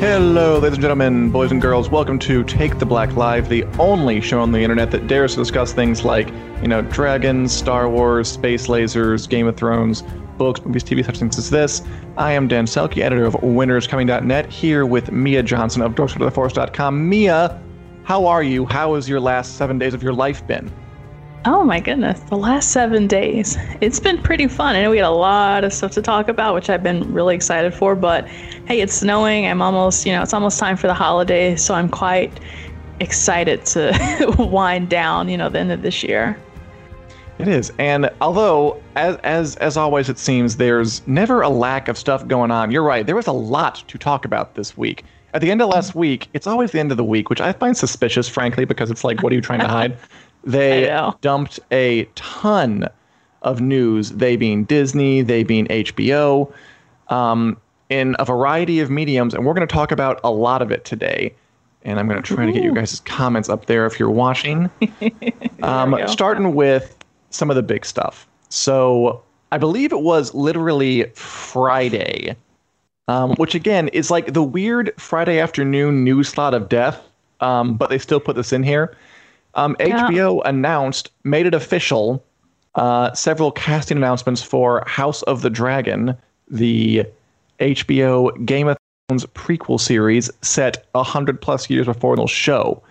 [0.00, 1.90] Hello, ladies and gentlemen, boys and girls.
[1.90, 5.40] Welcome to Take the Black Live, the only show on the internet that dares to
[5.40, 6.30] discuss things like,
[6.62, 10.02] you know, dragons, Star Wars, space lasers, Game of Thrones,
[10.38, 11.82] books, movies, TV, such things as this.
[12.16, 17.06] I am Dan Selcke, editor of WinterIsComing.net, here with Mia Johnson of DorkSideOfTheForce.com.
[17.06, 17.60] Mia,
[18.04, 18.64] how are you?
[18.64, 20.72] How has your last seven days of your life been?
[21.46, 23.56] Oh my goodness, the last seven days.
[23.80, 24.76] It's been pretty fun.
[24.76, 27.34] I know we had a lot of stuff to talk about, which I've been really
[27.34, 29.46] excited for, but hey, it's snowing.
[29.46, 32.40] I'm almost, you know, it's almost time for the holidays, so I'm quite
[33.00, 36.38] excited to wind down, you know, the end of this year.
[37.38, 37.72] It is.
[37.78, 42.50] And although as as as always it seems there's never a lack of stuff going
[42.50, 42.70] on.
[42.70, 43.06] You're right.
[43.06, 45.04] There was a lot to talk about this week.
[45.32, 47.52] At the end of last week, it's always the end of the week, which I
[47.52, 49.96] find suspicious frankly because it's like what are you trying to hide?
[50.44, 52.88] They dumped a ton
[53.42, 56.52] of news, they being Disney, they being HBO,
[57.08, 57.56] um,
[57.88, 60.84] in a variety of mediums, and we're going to talk about a lot of it
[60.84, 61.34] today.
[61.82, 62.46] And I'm going to try Ooh.
[62.48, 64.70] to get you guys' comments up there if you're watching.
[65.62, 66.96] um, starting with
[67.30, 68.28] some of the big stuff.
[68.50, 69.22] So
[69.52, 72.36] I believe it was literally Friday,
[73.08, 77.00] um, which again is like the weird Friday afternoon news slot of death,
[77.40, 78.96] um, but they still put this in here.
[79.54, 80.08] Um, yeah.
[80.08, 82.24] HBO announced, made it official,
[82.74, 86.16] uh, several casting announcements for House of the Dragon,
[86.48, 87.04] the
[87.58, 88.76] HBO Game of
[89.08, 92.82] Thrones prequel series set 100 plus years before the show.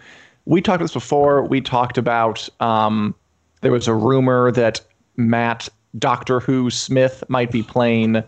[0.46, 1.44] We talked about this before.
[1.44, 3.16] We talked about um,
[3.62, 4.82] there was a rumor that
[5.16, 8.24] Matt Doctor Who Smith might be playing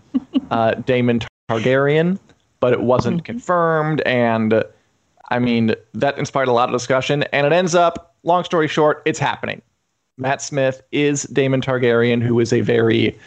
[0.51, 2.17] uh, Daemon Targaryen,
[2.59, 3.25] but it wasn't mm-hmm.
[3.25, 4.01] confirmed.
[4.01, 4.63] And
[5.29, 7.23] I mean, that inspired a lot of discussion.
[7.33, 9.61] And it ends up long story short, it's happening.
[10.17, 13.17] Matt Smith is Daemon Targaryen, who is a very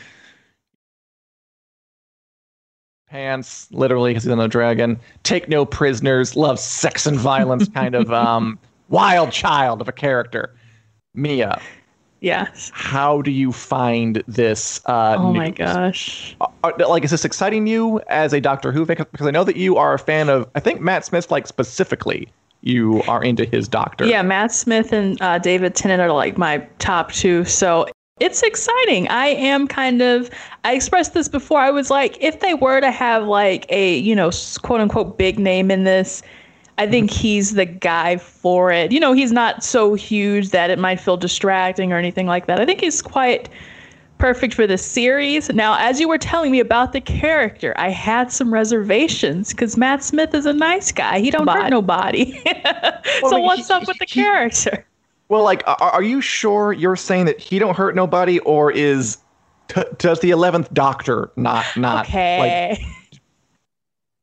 [3.08, 4.98] pants, literally, because he's on a dragon.
[5.22, 10.54] Take no prisoners, loves sex and violence, kind of um, wild child of a character.
[11.14, 11.60] Mia.
[12.20, 12.70] Yes.
[12.74, 14.80] How do you find this?
[14.86, 16.34] Uh, oh my gosh!
[16.40, 18.86] Are, uh, uh, like, is this exciting you as a Doctor Who?
[18.86, 18.96] fan?
[19.12, 20.48] Because I know that you are a fan of.
[20.54, 22.28] I think Matt Smith, like specifically,
[22.64, 24.06] you are into his doctor.
[24.06, 27.44] Yeah, Matt Smith and uh, David Tennant are like my top two.
[27.44, 27.86] So
[28.20, 29.06] it's exciting.
[29.08, 30.30] I am kind of,
[30.64, 31.58] I expressed this before.
[31.58, 34.30] I was like, if they were to have like a, you know,
[34.62, 36.22] quote unquote big name in this,
[36.78, 37.20] I think mm-hmm.
[37.20, 38.92] he's the guy for it.
[38.92, 42.60] You know, he's not so huge that it might feel distracting or anything like that.
[42.60, 43.48] I think he's quite
[44.18, 45.48] perfect for the series.
[45.50, 50.02] Now, as you were telling me about the character, I had some reservations because Matt
[50.02, 51.20] Smith is a nice guy.
[51.20, 52.40] He don't hurt nobody.
[53.22, 54.84] well, so what's he, up with the he, character?
[55.28, 59.18] Well, like, are, are, you sure you're saying that he don't hurt nobody, or is
[59.68, 62.70] t- does the eleventh Doctor not not okay.
[62.70, 63.20] like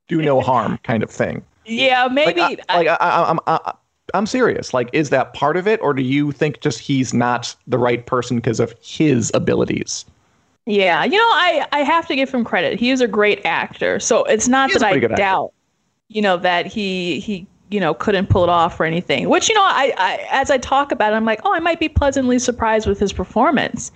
[0.08, 1.44] do no harm kind of thing?
[1.64, 2.42] Yeah, maybe.
[2.42, 3.74] Like, I, like I, I, I'm, I,
[4.14, 4.74] I'm serious.
[4.74, 8.06] Like, is that part of it, or do you think just he's not the right
[8.06, 10.06] person because of his abilities?
[10.66, 12.80] Yeah, you know, I I have to give him credit.
[12.80, 15.56] He is a great actor, so it's not that I doubt, actor.
[16.10, 19.28] you know, that he he you know couldn't pull it off or anything.
[19.28, 21.80] Which you know, I, I as I talk about it, I'm like, oh, I might
[21.80, 23.92] be pleasantly surprised with his performance.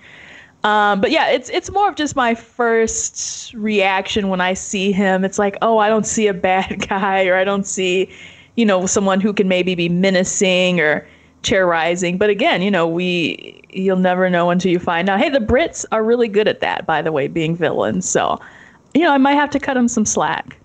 [0.64, 5.24] Um, but yeah, it's it's more of just my first reaction when I see him.
[5.24, 8.10] It's like, oh, I don't see a bad guy, or I don't see
[8.56, 11.06] you know, someone who can maybe be menacing or
[11.42, 12.18] terrorizing.
[12.18, 15.20] But again, you know, we you'll never know until you find out.
[15.20, 18.08] Hey, the Brits are really good at that, by the way, being villains.
[18.08, 18.38] So,
[18.94, 20.58] you know, I might have to cut him some slack.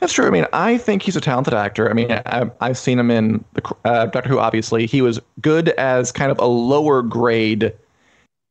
[0.00, 0.26] That's true.
[0.26, 1.88] I mean, I think he's a talented actor.
[1.88, 4.38] I mean, I, have seen him in the uh, Doctor Who.
[4.38, 7.72] Obviously, he was good as kind of a lower grade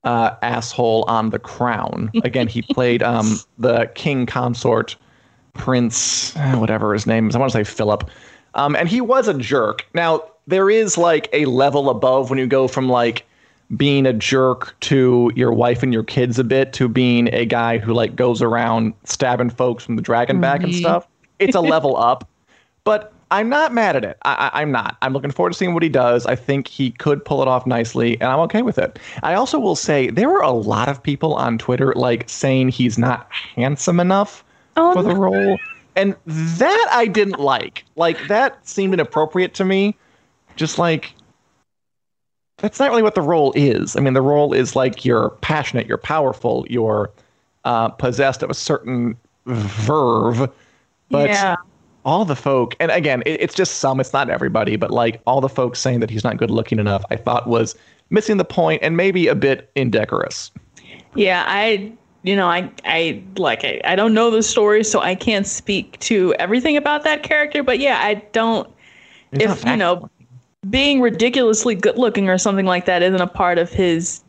[0.03, 2.09] uh, asshole on The Crown.
[2.23, 4.95] Again, he played um, the king consort,
[5.53, 7.35] Prince, uh, whatever his name is.
[7.35, 8.09] I want to say Philip,
[8.55, 9.85] um, and he was a jerk.
[9.93, 13.25] Now there is like a level above when you go from like
[13.75, 17.77] being a jerk to your wife and your kids a bit to being a guy
[17.77, 20.69] who like goes around stabbing folks from the dragon back mm-hmm.
[20.69, 21.07] and stuff.
[21.39, 22.27] It's a level up,
[22.83, 24.17] but I'm not mad at it.
[24.21, 24.97] I, am not.
[25.01, 26.27] I'm looking forward to seeing what he does.
[26.27, 28.99] I think he could pull it off nicely, and I'm okay with it.
[29.23, 32.99] I also will say there were a lot of people on Twitter like saying he's
[32.99, 34.43] not handsome enough
[34.77, 35.57] oh, for the role,
[35.95, 37.85] and that I didn't like.
[37.95, 39.95] Like that seemed inappropriate to me.
[40.55, 41.13] Just like
[42.57, 43.95] that's not really what the role is.
[43.95, 47.11] I mean, the role is like you're passionate, you're powerful, you're
[47.65, 50.49] uh, possessed of a certain verve,
[51.09, 51.29] but.
[51.29, 51.55] Yeah
[52.05, 55.41] all the folk, and again, it, it's just some, it's not everybody, but like all
[55.41, 57.75] the folks saying that he's not good looking enough, I thought was
[58.11, 60.51] missing the point and maybe a bit indecorous.
[61.15, 61.91] Yeah, I
[62.25, 65.99] you know, I I like I, I don't know the story, so I can't speak
[65.99, 67.61] to everything about that character.
[67.61, 68.67] But yeah, I don't.
[69.31, 70.09] It's if you know,
[70.69, 74.21] being ridiculously good looking or something like that isn't a part of his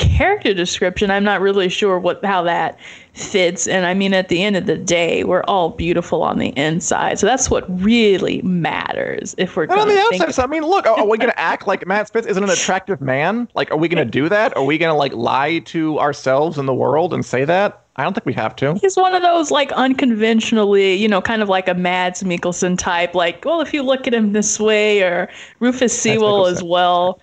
[0.00, 2.78] character description, I'm not really sure what how that
[3.12, 3.68] fits.
[3.68, 7.18] And I mean, at the end of the day, we're all beautiful on the inside,
[7.18, 9.34] so that's what really matters.
[9.38, 11.86] If we're on the outside, so, I mean, look, are, we going to act like
[11.86, 13.48] Matt Smith isn't an attractive man?
[13.54, 14.56] Like, are we going to do that?
[14.56, 17.84] Are we going to like lie to ourselves and the world and say that?
[17.96, 18.76] I don't think we have to.
[18.80, 23.14] He's one of those like unconventionally, you know, kind of like a Mads Mikkelsen type.
[23.14, 27.20] Like, well, if you look at him this way, or Rufus Sewell as well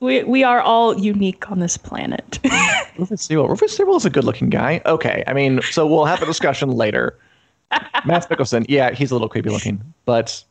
[0.00, 2.38] we we are all unique on this planet.
[2.98, 3.48] Rufus Sewell.
[3.48, 4.80] Rufus Sewell is a good-looking guy.
[4.86, 7.18] Okay, I mean, so we'll have a discussion later.
[8.04, 10.44] Matt Mikkelsen, yeah, he's a little creepy looking, but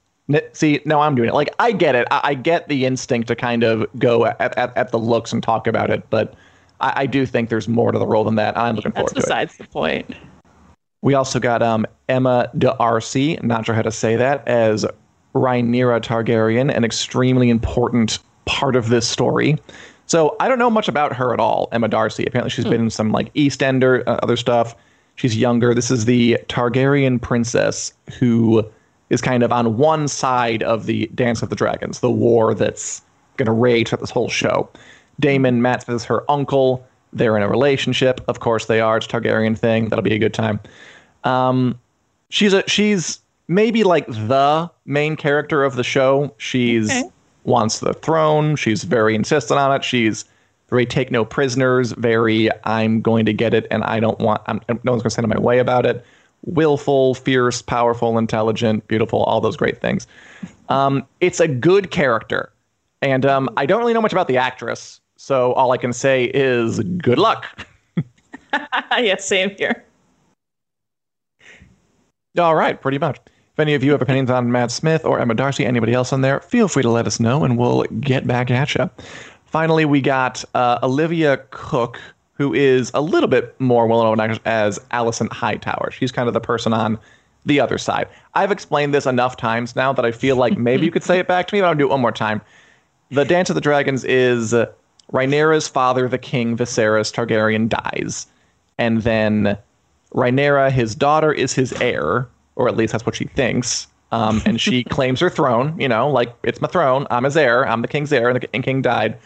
[0.53, 1.33] see, no, I'm doing it.
[1.33, 2.07] Like, I get it.
[2.11, 5.41] I, I get the instinct to kind of go at, at, at, the looks and
[5.41, 6.33] talk about it, but
[6.81, 8.57] I, I, do think there's more to the role than that.
[8.57, 9.35] I'm looking forward That's to it.
[9.35, 10.15] That's besides the point.
[11.01, 14.85] We also got um, Emma D'Arcy, not sure how to say that, as
[15.35, 19.57] Rhaenyra Targaryen, an extremely important part of this story.
[20.07, 22.25] So I don't know much about her at all, Emma D'Arcy.
[22.25, 22.71] Apparently, she's hmm.
[22.71, 24.75] been in some like EastEnder, uh, other stuff.
[25.15, 25.73] She's younger.
[25.73, 28.65] This is the Targaryen princess who
[29.09, 33.01] is kind of on one side of the Dance of the Dragons, the war that's
[33.37, 34.69] going to rage throughout this whole show.
[35.19, 36.85] Daemon Matt is her uncle.
[37.13, 38.21] They're in a relationship.
[38.27, 38.97] Of course, they are.
[38.97, 39.89] It's a Targaryen thing.
[39.89, 40.59] That'll be a good time.
[41.23, 41.79] Um,
[42.29, 46.33] she's a she's maybe like the main character of the show.
[46.37, 47.09] She's okay
[47.45, 48.55] wants the throne.
[48.55, 49.83] She's very insistent on it.
[49.83, 50.25] She's
[50.69, 51.91] very take no prisoners.
[51.93, 54.41] Very I'm going to get it, and I don't want.
[54.47, 56.03] I'm, no one's going to stand in my way about it.
[56.45, 60.07] Willful, fierce, powerful, intelligent, beautiful, all those great things.
[60.69, 62.51] Um, it's a good character,
[63.01, 66.25] and um, I don't really know much about the actress, so all I can say
[66.25, 67.67] is good luck.
[68.97, 69.83] yeah, same here.
[72.37, 73.19] All right, pretty much.
[73.55, 76.19] If any of you have opinions on Matt Smith or Emma D'Arcy, anybody else on
[76.19, 78.89] there, feel free to let us know and we'll get back at you.
[79.45, 81.97] Finally, we got uh, Olivia Cooke,
[82.33, 85.89] who is a little bit more well known as Alicent Hightower.
[85.89, 86.99] She's kind of the person on
[87.45, 88.09] the other side.
[88.33, 91.27] I've explained this enough times now that I feel like maybe you could say it
[91.29, 92.41] back to me, but I'll do it one more time.
[93.09, 94.69] The Dance of the Dragons is uh,
[95.13, 98.27] Rhaenyra's father, the king, Viserys Targaryen, dies.
[98.77, 99.57] And then
[100.13, 103.87] Rhaenyra, his daughter, is his heir or at least that's what she thinks.
[104.11, 105.79] Um, and she claims her throne.
[105.79, 107.07] You know, like it's my throne.
[107.09, 107.67] I'm his heir.
[107.67, 109.17] I'm the king's heir, and the king died.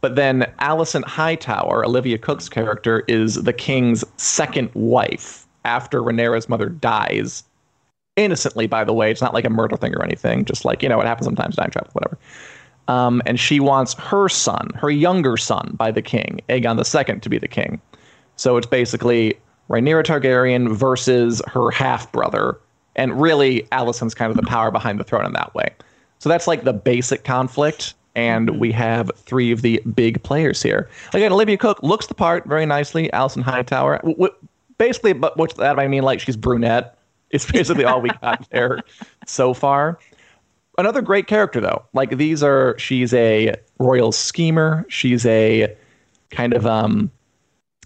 [0.00, 6.68] But then Alicent Hightower, Olivia Cooke's character, is the king's second wife after Rhaenyra's mother
[6.68, 7.42] dies.
[8.16, 9.10] Innocently, by the way.
[9.10, 10.44] It's not like a murder thing or anything.
[10.44, 12.18] Just like, you know, it happens sometimes, time travel, whatever.
[12.86, 17.28] Um, and she wants her son, her younger son, by the king, Aegon II, to
[17.28, 17.80] be the king.
[18.36, 19.38] So it's basically
[19.70, 22.58] Rhaenyra Targaryen versus her half brother,
[22.96, 25.74] and really Alicent's kind of the power behind the throne in that way.
[26.18, 28.58] So that's like the basic conflict, and mm-hmm.
[28.58, 30.88] we have three of the big players here.
[31.12, 33.08] Again, Olivia Cooke looks the part very nicely.
[33.12, 34.34] Alicent Hightower, w- w-
[34.78, 36.98] basically, but what that I mean, like she's brunette.
[37.30, 38.80] It's basically all we got there
[39.26, 39.98] so far.
[40.76, 41.84] Another great character though.
[41.92, 44.84] Like these are, she's a royal schemer.
[44.88, 45.76] She's a
[46.30, 47.10] kind of um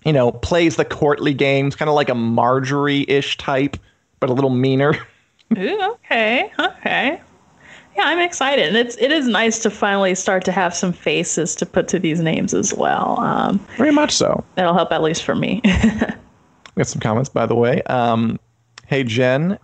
[0.04, 3.76] you know, plays the courtly games, kind of like a Margaery ish type,
[4.20, 4.94] but a little meaner.
[5.58, 7.20] Ooh, okay, okay.
[7.96, 8.68] Yeah, I'm excited.
[8.68, 11.98] And it's it is nice to finally start to have some faces to put to
[11.98, 13.18] these names as well.
[13.20, 14.44] Um, Very much so.
[14.54, 15.60] That'll help at least for me.
[15.64, 15.70] we
[16.76, 17.82] have some comments, by the way.
[17.84, 18.38] Um,
[18.86, 19.58] hey Jen,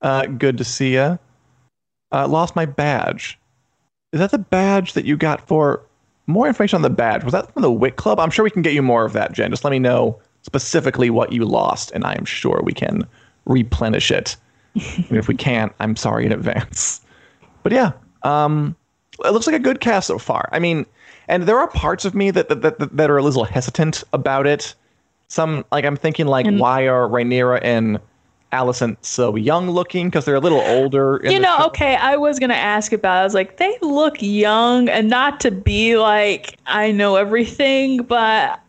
[0.00, 1.18] Uh, good to see you.
[2.10, 3.38] Uh, lost my badge.
[4.12, 5.82] Is that the badge that you got for
[6.26, 7.22] more information on the badge?
[7.24, 8.18] Was that from the Wit Club?
[8.18, 9.50] I'm sure we can get you more of that, Jen.
[9.50, 13.06] Just let me know specifically what you lost, and I am sure we can
[13.48, 14.36] replenish it.
[14.74, 17.00] and if we can't, I'm sorry in advance.
[17.64, 18.76] But yeah, um,
[19.24, 20.48] it looks like a good cast so far.
[20.52, 20.86] I mean,
[21.26, 24.46] and there are parts of me that that, that, that are a little hesitant about
[24.46, 24.74] it.
[25.28, 27.98] Some like I'm thinking like, and, why are Rhaenyra and
[28.52, 30.08] Alicent so young looking?
[30.08, 31.20] Because they're a little older.
[31.24, 31.66] You know, show.
[31.66, 33.18] okay, I was gonna ask about.
[33.18, 33.20] It.
[33.20, 38.60] I was like, they look young, and not to be like I know everything, but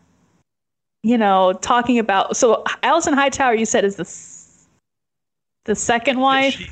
[1.02, 4.04] you know, talking about so Alicent Hightower, you said is the
[5.70, 6.54] the second wife.
[6.54, 6.68] She,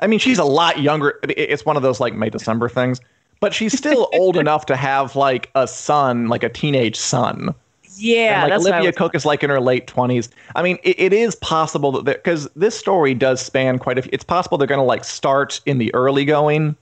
[0.00, 1.20] I mean, she's a lot younger.
[1.28, 3.00] It's one of those like May December things,
[3.38, 7.54] but she's still old enough to have like a son, like a teenage son.
[7.96, 10.28] Yeah, and, like Olivia Cooke is like in her late twenties.
[10.56, 14.02] I mean, it, it is possible that because this story does span quite a.
[14.02, 14.10] few.
[14.12, 16.74] It's possible they're going to like start in the early going,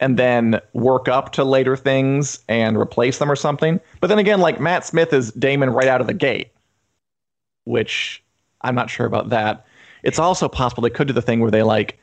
[0.00, 3.78] and then work up to later things and replace them or something.
[4.00, 6.50] But then again, like Matt Smith is Daemon right out of the gate,
[7.64, 8.22] which
[8.62, 9.66] I'm not sure about that.
[10.04, 11.98] It's also possible they could do the thing where they like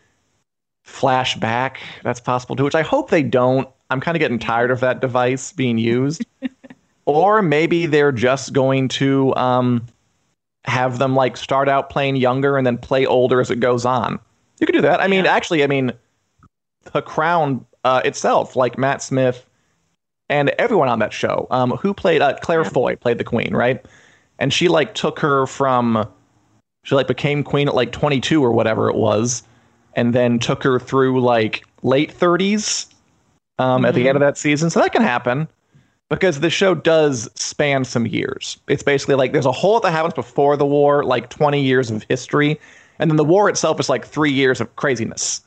[0.84, 1.80] flash back.
[2.04, 3.68] That's possible too, which I hope they don't.
[3.90, 6.26] I'm kind of getting tired of that device being used.
[7.06, 9.86] or maybe they're just going to um,
[10.66, 14.20] have them like start out playing younger and then play older as it goes on.
[14.60, 15.02] You could do that.
[15.02, 15.92] I mean, actually, I mean,
[16.94, 19.46] the Crown uh, itself, like Matt Smith
[20.30, 23.84] and everyone on that show, um, who played uh, Claire Foy played the Queen, right?
[24.40, 26.08] And she like took her from
[26.84, 29.44] she like became queen at like 22 or whatever it was,
[29.96, 32.92] and then took her through like late 30s
[33.60, 33.86] um, mm-hmm.
[33.86, 34.28] at the end of mm-hmm.
[34.28, 34.70] that season.
[34.70, 35.48] So that can happen
[36.10, 38.58] because the show does span some years.
[38.68, 41.90] It's basically like there's a whole lot that happens before the war, like 20 years
[41.92, 42.60] of history,
[43.00, 45.42] and then the war itself is like three years of craziness.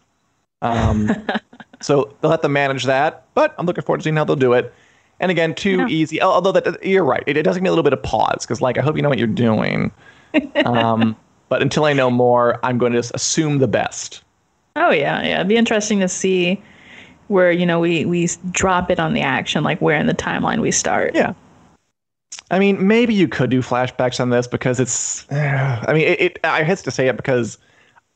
[0.63, 1.11] Um,
[1.81, 4.53] so they'll have to manage that, but I'm looking forward to seeing how they'll do
[4.55, 4.73] it.
[5.21, 5.87] And again, too yeah.
[5.89, 6.21] easy.
[6.21, 8.61] Although that you're right, it, it does give me a little bit of pause because,
[8.61, 9.93] like, I hope you know what you're doing.
[10.65, 11.15] Um,
[11.55, 14.25] but until I know more, I'm going to just assume the best.
[14.75, 15.37] Oh yeah, yeah.
[15.37, 16.61] It'd be interesting to see
[17.29, 20.61] where you know we we drop it on the action, like where in the timeline
[20.61, 21.15] we start.
[21.15, 21.33] Yeah.
[22.51, 25.31] I mean, maybe you could do flashbacks on this because it's.
[25.33, 26.39] I mean, it, it.
[26.43, 27.57] I hate to say it because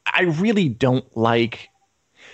[0.06, 1.68] I really don't like.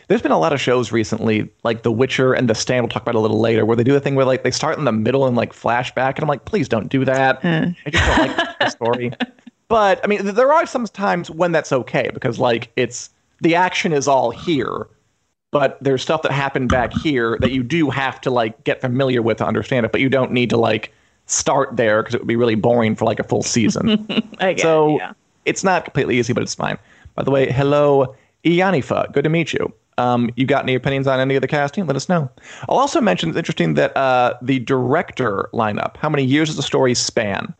[0.08, 2.82] There's been a lot of shows recently, like The Witcher and The Stand.
[2.84, 4.78] We'll talk about a little later, where they do the thing where like they start
[4.78, 7.42] in the middle and like flashback, and I'm like, please don't do that.
[7.42, 7.76] Mm.
[7.84, 9.12] I just don't like the story.
[9.74, 13.92] But I mean, there are some times when that's okay because like it's the action
[13.92, 14.86] is all here,
[15.50, 19.20] but there's stuff that happened back here that you do have to like get familiar
[19.20, 19.90] with to understand it.
[19.90, 20.92] But you don't need to like
[21.26, 24.06] start there because it would be really boring for like a full season.
[24.58, 25.12] so yeah.
[25.44, 26.78] it's not completely easy, but it's fine.
[27.16, 28.14] By the way, hello,
[28.44, 29.12] Ianifa.
[29.12, 29.72] Good to meet you.
[29.98, 31.84] Um, you got any opinions on any of the casting?
[31.84, 32.30] Let us know.
[32.68, 36.62] I'll also mention it's interesting that uh, the director lineup, how many years does the
[36.62, 37.52] story span?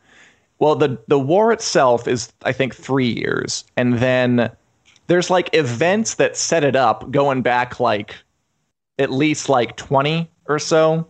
[0.59, 4.49] Well, the the war itself is I think three years, and then
[5.07, 8.15] there's like events that set it up going back like
[8.97, 11.07] at least like twenty or so.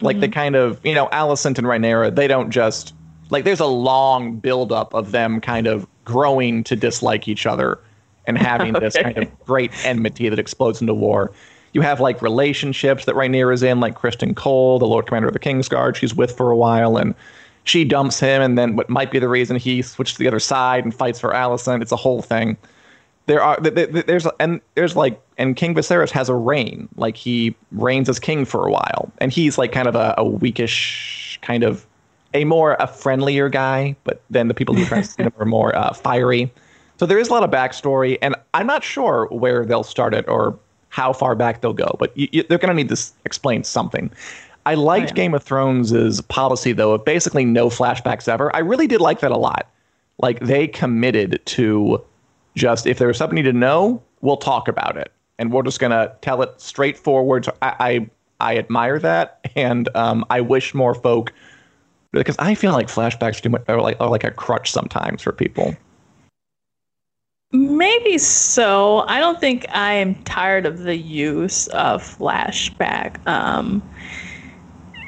[0.00, 0.20] Like mm-hmm.
[0.22, 2.94] the kind of you know Alicent and Rhaenyra, they don't just
[3.30, 7.78] like there's a long buildup of them kind of growing to dislike each other
[8.26, 8.84] and having okay.
[8.84, 11.32] this kind of great enmity that explodes into war.
[11.72, 15.34] You have like relationships that Rhaenyra is in, like Criston Cole, the Lord Commander of
[15.34, 17.14] the Kingsguard, she's with for a while, and
[17.66, 20.40] she dumps him, and then what might be the reason he switched to the other
[20.40, 21.82] side and fights for Alicent.
[21.82, 22.56] It's a whole thing.
[23.26, 28.08] There are there's and there's like and King Viserys has a reign, like he reigns
[28.08, 31.84] as king for a while, and he's like kind of a, a weakish kind of
[32.34, 35.92] a more a friendlier guy, but then the people who see him are more uh,
[35.92, 36.52] fiery.
[36.98, 40.26] So there is a lot of backstory, and I'm not sure where they'll start it
[40.28, 40.56] or
[40.88, 44.10] how far back they'll go, but you, you, they're going to need to explain something.
[44.66, 45.14] I liked oh, yeah.
[45.14, 48.54] Game of Thrones' policy though of basically no flashbacks ever.
[48.54, 49.70] I really did like that a lot.
[50.18, 52.04] Like they committed to
[52.56, 56.12] just if there was something to know, we'll talk about it, and we're just gonna
[56.20, 57.44] tell it straightforward.
[57.44, 61.32] So I, I I admire that, and um, I wish more folk
[62.10, 65.76] because I feel like flashbacks do are like are like a crutch sometimes for people.
[67.52, 69.04] Maybe so.
[69.06, 73.24] I don't think I am tired of the use of flashback.
[73.28, 73.80] Um,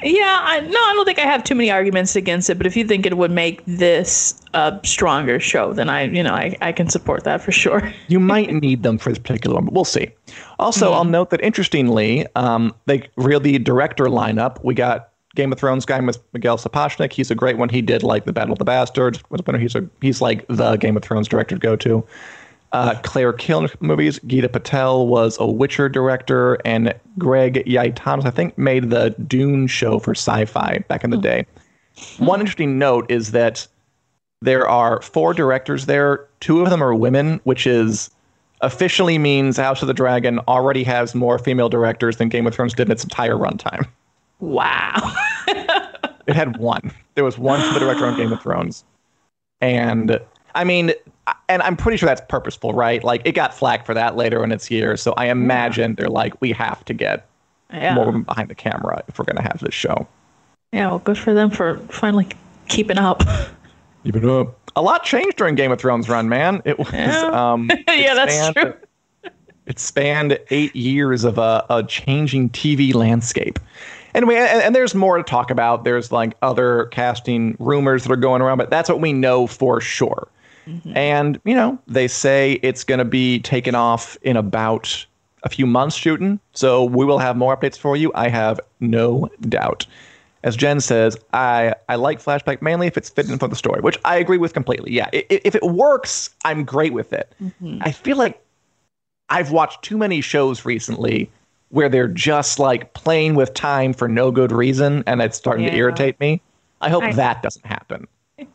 [0.02, 2.56] yeah, I, no, I don't think I have too many arguments against it.
[2.56, 6.34] But if you think it would make this a stronger show, then I, you know,
[6.34, 7.92] I, I can support that for sure.
[8.08, 10.10] you might need them for this particular one, but we'll see.
[10.58, 10.94] Also, mm-hmm.
[10.94, 14.62] I'll note that interestingly, um, they really the director lineup.
[14.62, 17.12] We got Game of Thrones guy Miguel Sapochnik.
[17.12, 17.68] He's a great one.
[17.68, 19.22] He did like the Battle of the Bastards.
[19.58, 22.04] He's a he's like the Game of Thrones director to go to.
[22.72, 24.18] Uh, Claire Kiln movies.
[24.20, 29.98] Geeta Patel was a Witcher director, and Greg Yaitanes, I think, made the Dune show
[29.98, 31.46] for Sci-Fi back in the day.
[32.18, 33.66] One interesting note is that
[34.42, 36.26] there are four directors there.
[36.40, 38.10] Two of them are women, which is
[38.60, 42.74] officially means House of the Dragon already has more female directors than Game of Thrones
[42.74, 43.88] did in its entire runtime.
[44.40, 45.14] Wow.
[45.46, 46.92] It had one.
[47.14, 48.84] There was one for the director on Game of Thrones.
[49.60, 50.20] And
[50.54, 50.92] I mean,
[51.48, 53.02] and I'm pretty sure that's purposeful, right?
[53.02, 54.96] Like it got flack for that later in its year.
[54.96, 57.26] So I imagine they're like, we have to get
[57.72, 57.94] yeah.
[57.94, 60.06] more women behind the camera if we're going to have this show.
[60.72, 62.28] Yeah, well, good for them for finally
[62.68, 63.22] keeping up.
[64.04, 64.70] Keep it up.
[64.76, 66.62] A lot changed during Game of Thrones run, man.
[66.64, 67.52] It was, Yeah.
[67.52, 68.74] um, it Yeah, that's true.
[69.66, 73.58] It spanned eight years of a, a changing TV landscape.
[74.14, 75.84] Anyway, and, and there's more to talk about.
[75.84, 79.80] There's like other casting rumors that are going around, but that's what we know for
[79.80, 80.28] sure.
[80.68, 80.96] Mm-hmm.
[80.96, 85.04] And, you know, they say it's going to be taken off in about
[85.44, 86.38] a few months shooting.
[86.52, 88.12] So we will have more updates for you.
[88.14, 89.86] I have no doubt.
[90.44, 93.98] As Jen says, I, I like flashback mainly if it's fitting for the story, which
[94.04, 94.92] I agree with completely.
[94.92, 97.32] Yeah, i- if it works, I'm great with it.
[97.42, 97.78] Mm-hmm.
[97.82, 98.40] I feel like
[99.30, 101.30] I've watched too many shows recently
[101.70, 105.74] where they're just like playing with time for no good reason, and it's starting to
[105.74, 106.40] irritate me.
[106.80, 108.06] I hope I- that doesn't happen.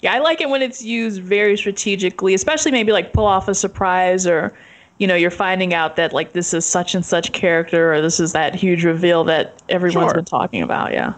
[0.00, 3.54] Yeah, I like it when it's used very strategically, especially maybe like pull off a
[3.54, 4.52] surprise or,
[4.98, 8.20] you know, you're finding out that like this is such and such character or this
[8.20, 10.14] is that huge reveal that everyone's Sure.
[10.14, 10.92] been talking about.
[10.92, 11.14] Yeah.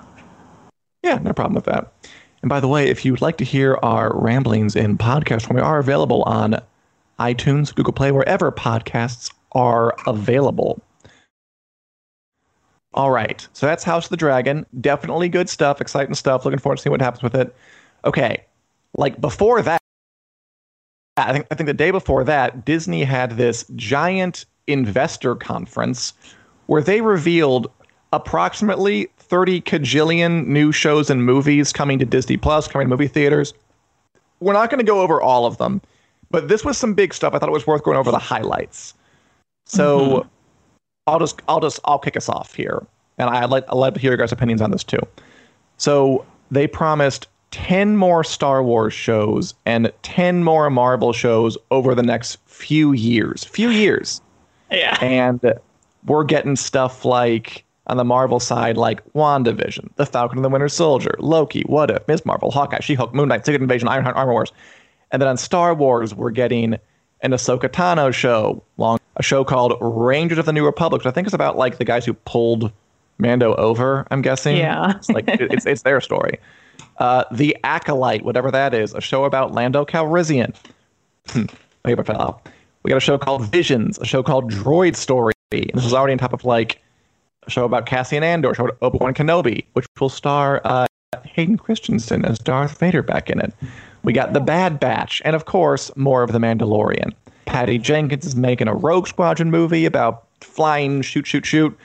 [1.02, 1.92] Yeah, no problem with that.
[2.42, 5.62] And by the way, if you'd like to hear our ramblings in podcast form, we
[5.62, 6.60] are available on
[7.18, 10.82] iTunes, Google Play, wherever podcasts are available.
[12.92, 14.64] All right, so that's House of the Dragon.
[14.80, 16.44] Definitely good stuff, exciting stuff.
[16.44, 17.54] Looking forward to seeing what happens with it.
[18.04, 18.44] Okay,
[18.96, 19.80] like before that,
[21.16, 26.12] I think I think the day before that, Disney had this giant investor conference
[26.66, 27.70] where they revealed
[28.12, 33.54] approximately 30 cajillion new shows and movies coming to Disney Plus, coming to movie theaters.
[34.40, 35.80] We're not going to go over all of them,
[36.30, 37.34] but this was some big stuff.
[37.34, 38.94] I thought it was worth going over the highlights.
[39.66, 40.28] So mm-hmm.
[41.06, 42.84] I'll just I'll just I'll kick us off here,
[43.18, 45.00] and I'd like I'd like to hear your guys' opinions on this too.
[45.76, 52.02] So they promised 10 more Star Wars shows and 10 more Marvel shows over the
[52.02, 53.44] next few years.
[53.44, 54.20] Few years
[54.72, 54.98] Yeah.
[55.00, 55.40] and
[56.04, 60.68] we're getting stuff like on the Marvel side, like WandaVision, The Falcon and the Winter
[60.68, 62.26] Soldier, Loki, What If, Ms.
[62.26, 64.50] Marvel, Hawkeye, She-Hulk, Moon Knight, Secret Invasion, Ironheart, Armor Wars,
[65.12, 66.74] and then on Star Wars, we're getting
[67.20, 71.12] an Ahsoka Tano show, long a show called Rangers of the New Republic, which I
[71.12, 72.72] think is about like the guys who pulled
[73.18, 74.06] Mando over.
[74.10, 74.56] I'm guessing.
[74.56, 74.94] Yeah.
[74.96, 76.38] it's like it's it's their story.
[76.98, 80.54] Uh, the Acolyte, whatever that is, a show about Lando Calrissian.
[82.10, 82.48] out.
[82.82, 85.32] We got a show called Visions, a show called Droid Story.
[85.52, 86.82] And this is already on top of like
[87.46, 90.86] a show about Cassian Andor, a show about Obi Wan Kenobi, which will star uh,
[91.24, 93.52] Hayden Christensen as Darth Vader back in it.
[94.02, 97.12] We got The Bad Batch, and of course, more of The Mandalorian.
[97.46, 101.76] Patty Jenkins is making a Rogue Squadron movie about flying, shoot, shoot, shoot,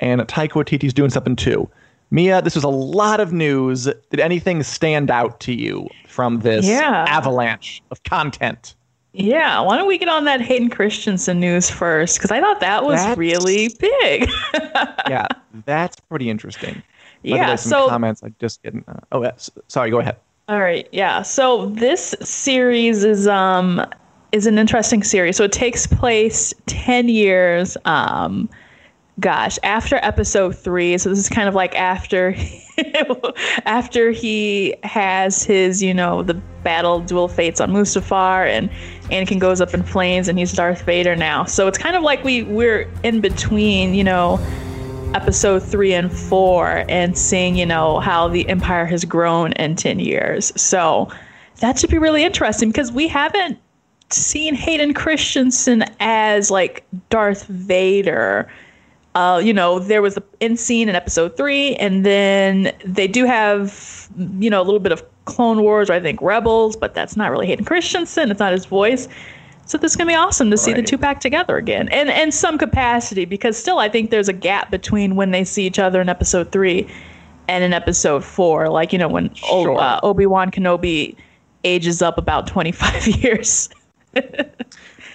[0.00, 1.68] and Taika Waititi's doing something too.
[2.14, 3.86] Mia, this was a lot of news.
[4.10, 7.04] Did anything stand out to you from this Yeah.
[7.08, 8.76] avalanche of content?
[9.12, 9.58] Yeah.
[9.60, 12.16] Why don't we get on that Hayden Christensen news first?
[12.18, 14.30] Because I thought that was That's- really big.
[15.08, 15.26] yeah,
[15.66, 16.74] that's pretty interesting.
[16.74, 16.80] By
[17.22, 17.50] the yeah.
[17.50, 18.84] way, some So comments I just didn't.
[18.88, 19.50] Uh, oh, yes.
[19.66, 19.90] sorry.
[19.90, 20.14] Go ahead.
[20.48, 21.22] All right, yeah.
[21.22, 23.84] So this series is um
[24.30, 25.36] is an interesting series.
[25.36, 28.48] So it takes place 10 years um
[29.20, 30.98] gosh, after episode 3.
[30.98, 32.34] So this is kind of like after
[33.64, 38.70] after he has his, you know, the battle dual fates on Mustafar and
[39.10, 41.44] Anakin goes up in flames and he's Darth Vader now.
[41.44, 44.38] So it's kind of like we we're in between, you know,
[45.14, 50.00] episode three and four and seeing, you know, how the empire has grown in 10
[50.00, 50.52] years.
[50.60, 51.08] So
[51.60, 53.58] that should be really interesting because we haven't
[54.10, 58.50] seen Hayden Christensen as like Darth Vader.
[59.14, 63.24] Uh, you know, there was the end scene in episode three, and then they do
[63.24, 64.08] have,
[64.40, 67.30] you know, a little bit of Clone Wars or I think Rebels, but that's not
[67.30, 68.30] really Hayden Christensen.
[68.30, 69.06] It's not his voice.
[69.66, 72.32] So this is gonna be awesome to see the two back together again, and in
[72.32, 76.02] some capacity, because still I think there's a gap between when they see each other
[76.02, 76.86] in episode three
[77.48, 78.68] and in episode four.
[78.68, 81.16] Like you know when o- uh, Obi Wan Kenobi
[81.64, 83.70] ages up about 25 years.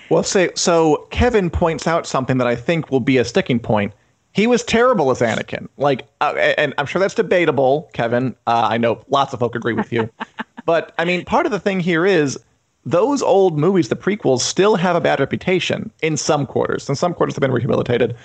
[0.09, 1.07] Well, say so.
[1.11, 3.93] Kevin points out something that I think will be a sticking point.
[4.33, 5.67] He was terrible as Anakin.
[5.77, 8.35] Like, uh, and I'm sure that's debatable, Kevin.
[8.47, 10.09] Uh, I know lots of folk agree with you,
[10.65, 12.39] but I mean, part of the thing here is
[12.85, 16.89] those old movies, the prequels, still have a bad reputation in some quarters.
[16.89, 18.15] In some quarters, they've been rehabilitated.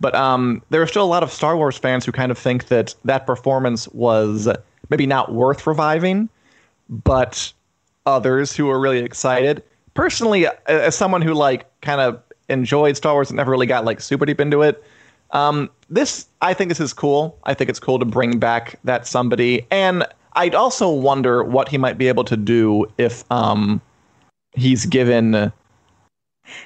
[0.00, 2.68] But um, there are still a lot of Star Wars fans who kind of think
[2.68, 4.48] that that performance was
[4.88, 6.28] maybe not worth reviving,
[6.88, 7.52] but
[8.06, 9.62] others who are really excited.
[10.00, 14.00] Personally, as someone who like kind of enjoyed Star Wars and never really got like
[14.00, 14.82] super deep into it,
[15.32, 17.38] um, this I think this is cool.
[17.44, 21.76] I think it's cool to bring back that somebody, and I'd also wonder what he
[21.76, 23.78] might be able to do if um,
[24.54, 25.52] he's given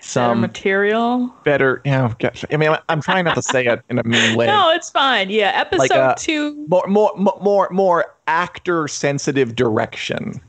[0.01, 1.35] some better material.
[1.43, 4.37] Better, you know, gosh, I mean, I'm trying not to say it in a mean
[4.37, 4.47] way.
[4.47, 5.29] no, it's fine.
[5.29, 6.65] Yeah, episode like, uh, two.
[6.69, 10.41] More, more, more, more actor sensitive direction.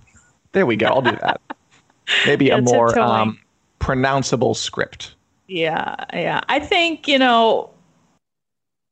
[0.52, 0.86] There we go.
[0.86, 1.42] I'll do that.
[2.26, 3.40] Maybe a more um,
[3.80, 5.16] pronounceable script.
[5.48, 6.42] Yeah, yeah.
[6.50, 7.70] I think you know,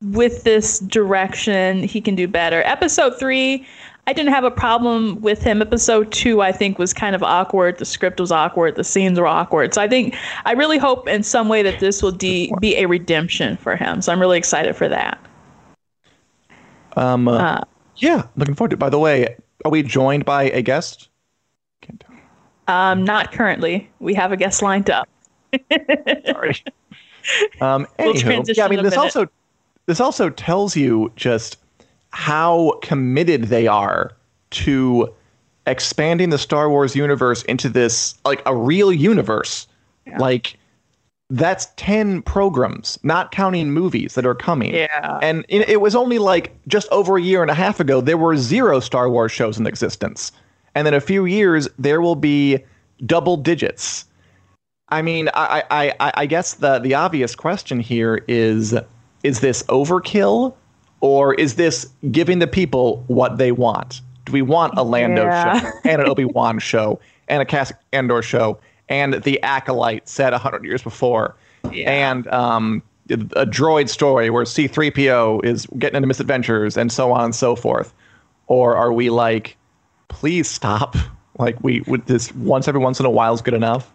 [0.02, 2.62] with this direction, he can do better.
[2.64, 3.66] Episode three.
[4.06, 5.62] I didn't have a problem with him.
[5.62, 7.78] Episode two, I think, was kind of awkward.
[7.78, 8.76] The script was awkward.
[8.76, 9.74] The scenes were awkward.
[9.74, 12.86] So I think I really hope in some way that this will de- be a
[12.86, 14.02] redemption for him.
[14.02, 15.18] So I'm really excited for that.
[16.98, 17.64] Um, uh, uh,
[17.98, 18.80] yeah, looking forward to it.
[18.80, 21.08] By the way, are we joined by a guest?
[22.68, 23.00] Can't.
[23.00, 23.90] Um, not currently.
[24.00, 25.08] We have a guest lined up.
[26.26, 26.64] Sorry.
[27.62, 29.30] Um, anywho, we'll yeah, I mean, this also
[29.86, 31.56] this also tells you just
[32.10, 34.12] how committed they are
[34.52, 35.14] to
[35.66, 39.68] expanding the Star Wars universe into this like a real universe.
[40.06, 40.18] Yeah.
[40.18, 40.58] Like
[41.30, 44.76] that's 10 programs, not counting movies that are coming.
[44.76, 45.20] Yeah.
[45.22, 48.18] And it, it was only like just over a year and a half ago there
[48.18, 50.32] were zero Star Wars shows in existence.
[50.76, 52.60] And then a few years there will be
[53.06, 54.06] double digits.
[54.90, 58.76] I mean, I, I, I, I guess the, the obvious question here is
[59.24, 60.54] is this overkill
[61.00, 64.02] or is this giving the people what they want?
[64.26, 65.60] Do we want a Lando yeah.
[65.60, 68.60] show and an Obi Wan show and a Cass Andor show
[68.90, 71.36] and the Acolyte set hundred years before
[71.72, 71.90] yeah.
[71.90, 77.36] and um, a droid story where C3PO is getting into misadventures and so on and
[77.36, 77.94] so forth?
[78.48, 79.58] Or are we like,
[80.14, 80.96] please stop?
[81.40, 83.92] Like we would this once every once in a while is good enough?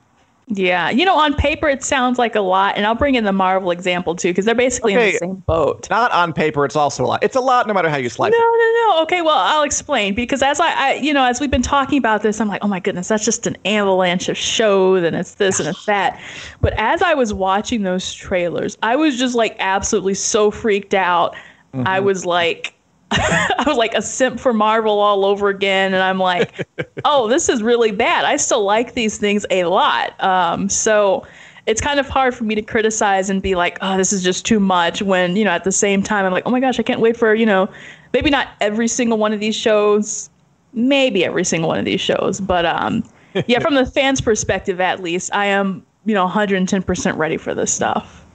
[0.50, 3.32] Yeah, you know, on paper it sounds like a lot, and I'll bring in the
[3.32, 5.08] Marvel example too, because they're basically okay.
[5.08, 5.88] in the same boat.
[5.90, 7.22] Not on paper, it's also a lot.
[7.22, 8.40] It's a lot, no matter how you slice no, it.
[8.40, 9.02] No, no, no.
[9.02, 12.22] Okay, well, I'll explain because as I, I, you know, as we've been talking about
[12.22, 15.60] this, I'm like, oh my goodness, that's just an avalanche of shows, and it's this
[15.60, 16.18] and it's that.
[16.62, 21.36] But as I was watching those trailers, I was just like absolutely so freaked out.
[21.74, 21.86] Mm-hmm.
[21.86, 22.74] I was like,
[23.10, 26.66] I was like a simp for Marvel all over again, and I'm like,
[27.04, 28.24] oh, this is really bad.
[28.24, 30.22] I still like these things a lot.
[30.22, 31.26] Um, so
[31.66, 34.44] it's kind of hard for me to criticize and be like, oh, this is just
[34.44, 35.02] too much.
[35.02, 37.16] When you know, at the same time, I'm like, oh my gosh, I can't wait
[37.16, 37.68] for you know,
[38.12, 40.28] maybe not every single one of these shows,
[40.72, 43.04] maybe every single one of these shows, but um,
[43.46, 47.72] yeah, from the fans' perspective, at least, I am you know 110% ready for this
[47.72, 48.26] stuff.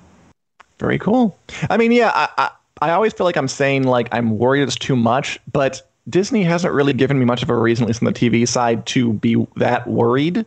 [0.80, 1.38] Very cool.
[1.70, 2.52] I mean, yeah, I, I
[2.84, 6.74] I always feel like I'm saying like I'm worried it's too much, but Disney hasn't
[6.74, 9.48] really given me much of a reason, at least on the TV side, to be
[9.56, 10.46] that worried.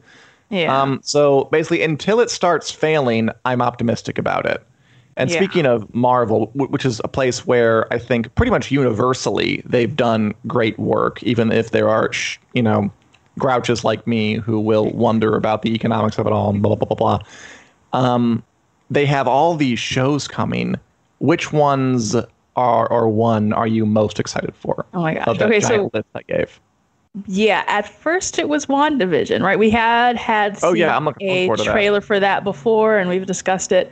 [0.50, 0.80] Yeah.
[0.80, 4.62] Um, so basically, until it starts failing, I'm optimistic about it.
[5.16, 5.36] And yeah.
[5.36, 9.96] speaking of Marvel, w- which is a place where I think pretty much universally they've
[9.96, 12.92] done great work, even if there are, sh- you know,
[13.38, 16.86] grouches like me who will wonder about the economics of it all and blah, blah,
[16.86, 17.98] blah, blah, blah.
[17.98, 18.42] Um,
[18.90, 20.76] they have all these shows coming
[21.18, 22.16] which ones
[22.56, 24.86] are or one are you most excited for?
[24.94, 25.40] Oh my gosh!
[25.40, 26.60] okay, so list I gave.
[27.26, 29.58] Yeah, at first it was WandaVision, right?
[29.58, 32.06] We had had oh yeah, I'm looking a trailer that.
[32.06, 33.90] for that before, and we've discussed it.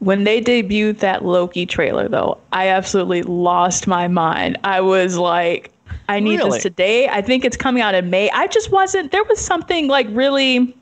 [0.00, 4.56] When they debuted that Loki trailer, though, I absolutely lost my mind.
[4.62, 5.72] I was like,
[6.08, 6.52] I need really?
[6.52, 7.08] this today.
[7.08, 8.30] I think it's coming out in May.
[8.30, 9.10] I just wasn't.
[9.10, 10.76] There was something like really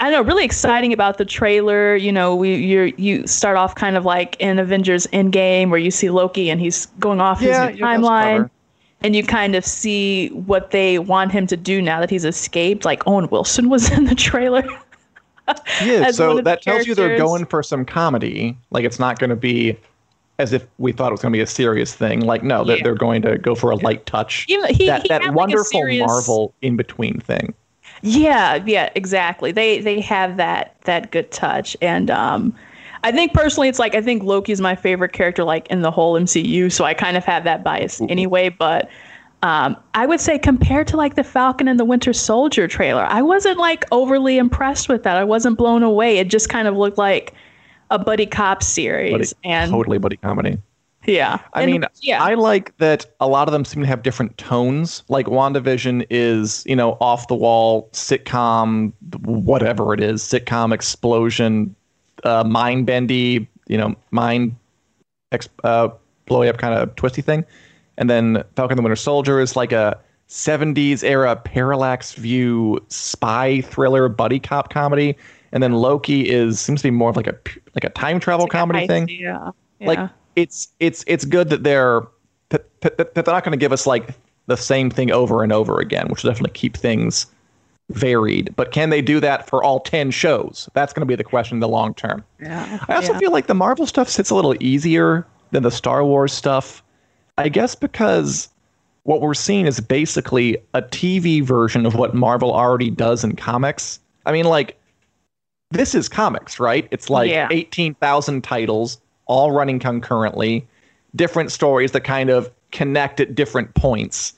[0.00, 1.96] I don't know, really exciting about the trailer.
[1.96, 5.90] You know, we you you start off kind of like in Avengers Endgame where you
[5.90, 8.50] see Loki and he's going off yeah, his timeline,
[9.02, 12.84] and you kind of see what they want him to do now that he's escaped.
[12.84, 14.66] Like Owen Wilson was in the trailer.
[15.82, 18.56] yeah, so that tells you they're going for some comedy.
[18.70, 19.76] Like it's not going to be
[20.38, 22.20] as if we thought it was going to be a serious thing.
[22.20, 22.74] Like no, yeah.
[22.74, 24.44] they're, they're going to go for a light touch.
[24.48, 26.06] he, that he that wonderful like serious...
[26.06, 27.54] Marvel in between thing.
[28.02, 29.52] Yeah, yeah, exactly.
[29.52, 32.54] They they have that that good touch, and um,
[33.02, 35.90] I think personally, it's like I think Loki is my favorite character, like in the
[35.90, 36.70] whole MCU.
[36.72, 38.06] So I kind of have that bias Ooh.
[38.08, 38.48] anyway.
[38.48, 38.88] But
[39.42, 43.22] um, I would say compared to like the Falcon and the Winter Soldier trailer, I
[43.22, 45.16] wasn't like overly impressed with that.
[45.16, 46.18] I wasn't blown away.
[46.18, 47.34] It just kind of looked like
[47.90, 50.58] a buddy cop series, buddy, and totally buddy comedy.
[51.06, 51.38] Yeah.
[51.54, 52.22] I And- mean, yeah.
[52.22, 55.02] I like that a lot of them seem to have different tones.
[55.08, 58.92] Like WandaVision is, you know, off the wall sitcom,
[59.24, 61.74] whatever it is, sitcom explosion,
[62.24, 64.56] uh, mind bendy, you know, mind
[65.32, 65.88] ex- uh,
[66.26, 67.44] blowy up kind of twisty thing.
[67.98, 74.08] And then Falcon the Winter Soldier is like a 70s era parallax view spy thriller
[74.08, 75.16] buddy cop comedy.
[75.52, 77.36] And then Loki is seems to be more of like a
[77.74, 79.50] like a time travel like comedy heist, thing Yeah.
[79.80, 80.08] like Yeah.
[80.36, 82.02] It's it's it's good that they're
[82.50, 84.10] that, they're not going to give us like
[84.46, 87.26] the same thing over and over again which will definitely keep things
[87.90, 91.24] varied but can they do that for all 10 shows that's going to be the
[91.24, 92.78] question in the long term yeah.
[92.88, 93.18] i also yeah.
[93.18, 96.82] feel like the marvel stuff sits a little easier than the star wars stuff
[97.38, 98.48] i guess because
[99.04, 104.00] what we're seeing is basically a tv version of what marvel already does in comics
[104.26, 104.76] i mean like
[105.70, 107.48] this is comics right it's like Yeah.
[107.50, 110.66] 18,000 titles all running concurrently
[111.14, 114.34] different stories that kind of connect at different points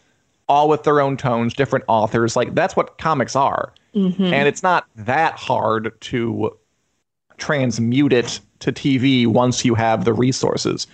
[0.49, 4.25] all with their own tones different authors like that's what comics are mm-hmm.
[4.25, 6.57] and it's not that hard to
[7.39, 10.87] transmute it to TV once you have the resources.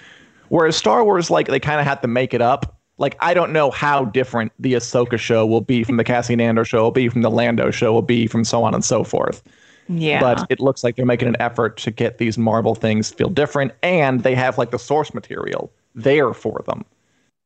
[0.48, 2.78] Whereas Star Wars, like they kind of had to make it up.
[2.98, 6.64] Like I don't know how different the Ahsoka show will be from the Cassian Andor
[6.64, 9.42] show, will be from the Lando show, will be from so on and so forth.
[9.88, 10.20] Yeah.
[10.20, 13.72] But it looks like they're making an effort to get these Marvel things feel different,
[13.82, 16.84] and they have like the source material there for them.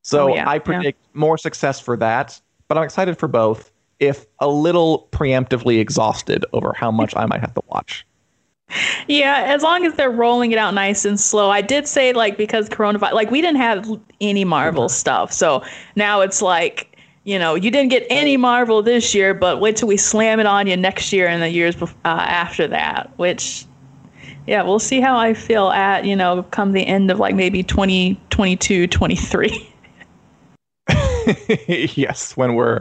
[0.03, 0.61] So Oh, yeah, I yeah.
[0.61, 2.41] predict more success for that.
[2.69, 3.71] But I'm excited for both.
[3.99, 8.07] If a little preemptively exhausted over how much I might have to watch.
[9.07, 11.51] Yeah, as long as they're rolling it out nice and slow.
[11.51, 13.89] I did say like because coronavirus, like we didn't have
[14.21, 14.93] any Marvel mm-hmm.
[14.93, 15.65] stuff, so
[15.97, 16.98] now it's like
[17.29, 20.47] you know you didn't get any Marvel this year, but wait till we slam it
[20.47, 23.11] on you next year and the years bef- uh, after that.
[23.19, 23.67] Which,
[24.47, 27.63] yeah, we'll see how I feel at you know come the end of like maybe
[27.63, 29.75] 2022, 23.
[31.69, 32.81] yes, when we're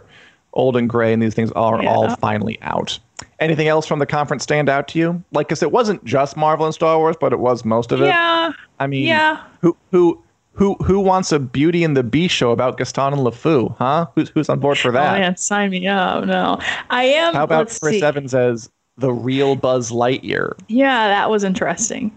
[0.54, 1.90] old and gray and these things are Yeah.
[1.90, 2.98] all finally out.
[3.40, 5.24] Anything else from the conference stand out to you?
[5.34, 8.06] Like, because it wasn't just Marvel and Star Wars, but it was most of it.
[8.06, 9.44] yeah, I mean, yeah.
[9.62, 10.22] who who
[10.58, 13.76] who who wants a Beauty and the Beast show about Gaston and LeFou?
[13.78, 14.08] Huh?
[14.16, 15.16] Who's who's on board for that?
[15.16, 16.26] Oh man, sign me up.
[16.26, 17.34] No, I am.
[17.34, 18.02] How about Chris see.
[18.02, 20.58] Evans as the real Buzz Lightyear?
[20.68, 22.12] Yeah, that was interesting.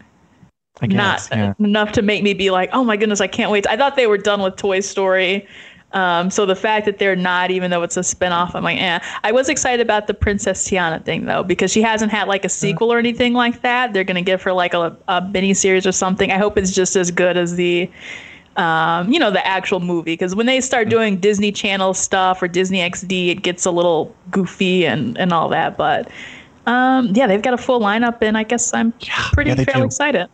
[0.80, 1.30] I guess.
[1.30, 1.52] not yeah.
[1.58, 3.66] enough to make me be like, oh my goodness, I can't wait.
[3.66, 5.46] I thought they were done with Toy Story.
[5.92, 9.00] Um, so the fact that they're not, even though it's a spinoff, I'm like, eh.
[9.24, 12.48] I was excited about the Princess Tiana thing though, because she hasn't had like a
[12.48, 13.92] sequel or anything like that.
[13.92, 16.30] They're gonna give her like a, a mini series or something.
[16.30, 17.90] I hope it's just as good as the,
[18.60, 20.12] um, you know, the actual movie.
[20.12, 24.14] Because when they start doing Disney Channel stuff or Disney XD, it gets a little
[24.30, 25.76] goofy and and all that.
[25.76, 26.10] But
[26.66, 28.92] um, yeah, they've got a full lineup, and I guess I'm
[29.32, 29.86] pretty yeah, fairly do.
[29.86, 30.28] excited.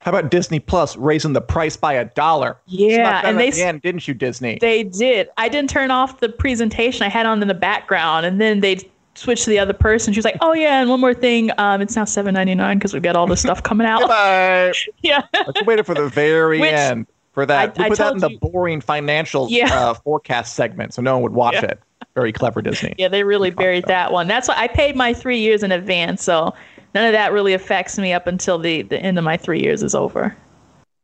[0.00, 2.56] How about Disney Plus raising the price by a dollar?
[2.66, 4.58] Yeah, and they the end, didn't you, Disney?
[4.60, 5.28] They did.
[5.36, 7.02] I didn't turn off the presentation.
[7.02, 8.78] I had on in the background, and then they
[9.16, 10.12] switched to the other person.
[10.12, 11.50] She was like, "Oh yeah, and one more thing.
[11.58, 14.72] Um, it's now seven ninety nine because we've got all this stuff coming out." Bye.
[15.02, 17.78] yeah, we waited for the very Which- end for that.
[17.78, 19.66] I- we put that in the you- boring financial Yeah.
[19.72, 21.66] uh, forecast segment, so no one would watch Yeah.
[21.66, 21.80] it.
[22.14, 22.94] Very clever, Disney.
[22.96, 24.26] yeah, they really buried that one.
[24.26, 26.54] That's why I paid my three years in advance, so
[26.94, 29.82] none of that really affects me up until the the end of my three years
[29.82, 30.34] is over.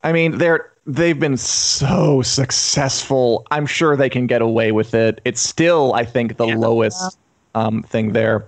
[0.02, 3.46] I mean, they're they've been so successful.
[3.50, 5.20] I'm sure they can get away with it.
[5.26, 7.18] It's still, I think, the lowest
[7.54, 8.46] um, thing there.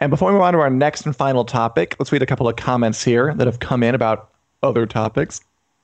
[0.00, 2.46] And before we move on to our next and final topic, let's read a couple
[2.46, 4.28] of comments here that have come in about
[4.62, 5.40] other topics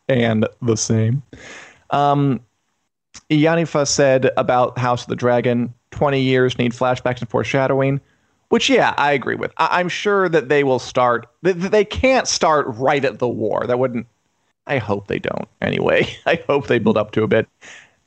[0.09, 1.23] and the same.
[1.91, 2.41] Um,
[3.31, 8.01] Yanifa said about House of the Dragon, 20 years need flashbacks and foreshadowing,
[8.49, 9.53] which, yeah, I agree with.
[9.57, 13.65] I- I'm sure that they will start, they, they can't start right at the war.
[13.67, 14.07] That wouldn't,
[14.67, 16.07] I hope they don't anyway.
[16.27, 17.49] I hope they build up to a bit.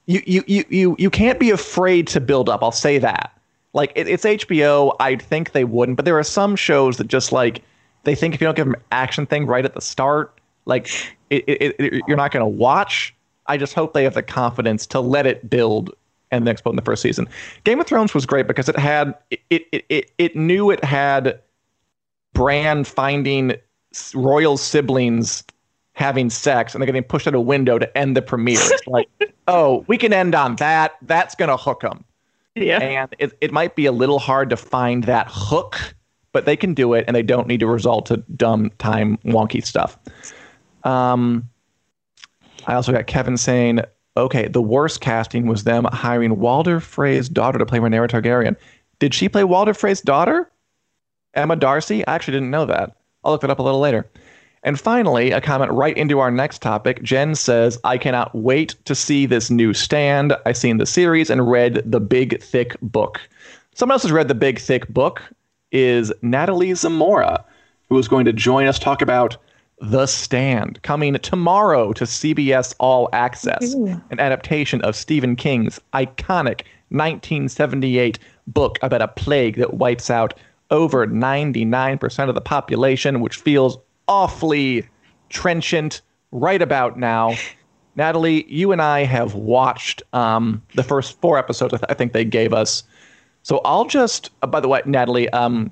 [0.05, 2.63] You, you, you, you, you can't be afraid to build up.
[2.63, 3.31] I'll say that.
[3.73, 4.95] Like, it, it's HBO.
[4.99, 7.61] I'd think they wouldn't, but there are some shows that just like,
[8.03, 10.38] they think if you don't give them action thing right at the start,
[10.69, 10.87] like,
[11.29, 13.13] it, it, it, you're not going to watch.
[13.47, 15.91] I just hope they have the confidence to let it build
[16.31, 17.27] and then explode in the first season.
[17.63, 21.39] Game of Thrones was great because it had it it it, it knew it had
[22.33, 23.55] Bran finding
[24.13, 25.43] royal siblings
[25.93, 28.59] having sex and they're getting pushed out a window to end the premiere.
[28.61, 29.09] It's like,
[29.47, 30.95] oh, we can end on that.
[31.01, 32.05] That's gonna hook them.
[32.55, 35.77] Yeah, And it, it might be a little hard to find that hook,
[36.33, 39.65] but they can do it and they don't need to resort to dumb time wonky
[39.65, 39.97] stuff.
[40.83, 41.49] Um,
[42.67, 43.81] I also got Kevin saying,
[44.17, 48.55] okay, the worst casting was them hiring Walder Frey's daughter to play Rhaenyra Targaryen.
[48.99, 50.51] Did she play Walder Frey's daughter?
[51.33, 52.05] Emma D'Arcy?
[52.05, 52.95] I actually didn't know that.
[53.23, 54.09] I'll look that up a little later.
[54.63, 57.01] And finally, a comment right into our next topic.
[57.01, 60.35] Jen says, I cannot wait to see this new stand.
[60.45, 63.21] I seen the series and read the big thick book.
[63.73, 65.21] Someone else has read the big thick book
[65.71, 67.45] is Natalie Zamora,
[67.87, 69.37] who is going to join us talk about
[69.81, 78.19] The Stand, coming tomorrow to CBS All Access, an adaptation of Stephen King's iconic 1978
[78.47, 80.33] book about a plague that wipes out
[80.69, 84.87] over 99% of the population, which feels awfully
[85.29, 87.35] trenchant right about now.
[87.95, 91.73] Natalie, you and I have watched um, the first four episodes.
[91.73, 92.83] I, th- I, think they gave us.
[93.43, 94.29] So I'll just.
[94.41, 95.71] Uh, by the way, Natalie, um,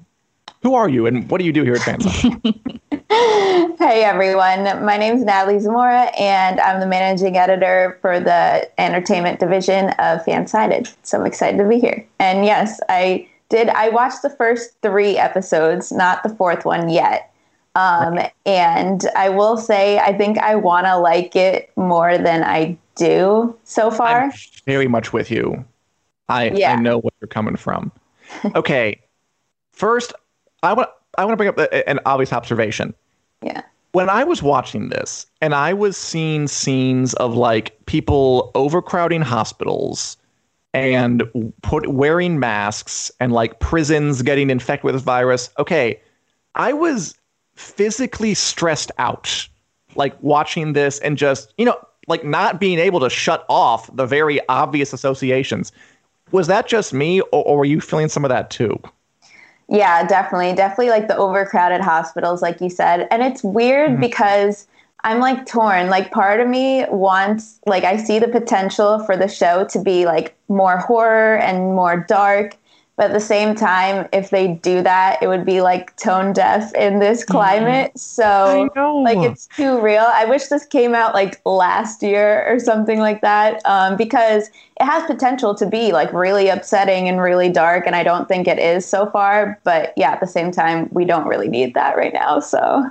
[0.61, 2.61] who are you and what do you do here at Fansided?
[3.79, 9.39] hey everyone, my name is Natalie Zamora, and I'm the managing editor for the entertainment
[9.39, 10.93] division of Fansided.
[11.01, 12.05] So I'm excited to be here.
[12.19, 13.69] And yes, I did.
[13.69, 17.33] I watched the first three episodes, not the fourth one yet.
[17.73, 22.77] Um, and I will say, I think I want to like it more than I
[22.95, 24.25] do so far.
[24.25, 24.31] I'm
[24.65, 25.65] very much with you.
[26.29, 26.73] I yeah.
[26.73, 27.91] I know where you're coming from.
[28.53, 29.01] Okay,
[29.71, 30.13] first,
[30.61, 32.93] I want I want to bring up an obvious observation.
[33.41, 33.61] Yeah.
[33.93, 40.17] When I was watching this, and I was seeing scenes of like people overcrowding hospitals
[40.73, 41.23] and
[41.63, 45.49] put wearing masks and like prisons getting infected with this virus.
[45.57, 45.99] Okay,
[46.55, 47.15] I was
[47.55, 49.47] physically stressed out
[49.95, 54.05] like watching this and just you know like not being able to shut off the
[54.05, 55.71] very obvious associations
[56.31, 58.79] was that just me or, or were you feeling some of that too
[59.69, 60.53] yeah definitely.
[60.53, 63.07] Definitely like the overcrowded hospitals like you said.
[63.11, 64.01] And it's weird mm-hmm.
[64.01, 64.67] because
[65.03, 65.89] i'm like torn.
[65.89, 70.05] Like part of me wants like i see the potential for the show to be
[70.05, 72.57] like more horror and more dark
[72.97, 76.73] but at the same time, if they do that, it would be like tone deaf
[76.73, 77.91] in this climate.
[77.97, 78.69] So,
[79.03, 80.01] like, it's too real.
[80.01, 84.83] I wish this came out like last year or something like that um, because it
[84.83, 87.85] has potential to be like really upsetting and really dark.
[87.85, 89.59] And I don't think it is so far.
[89.63, 92.39] But yeah, at the same time, we don't really need that right now.
[92.39, 92.89] So,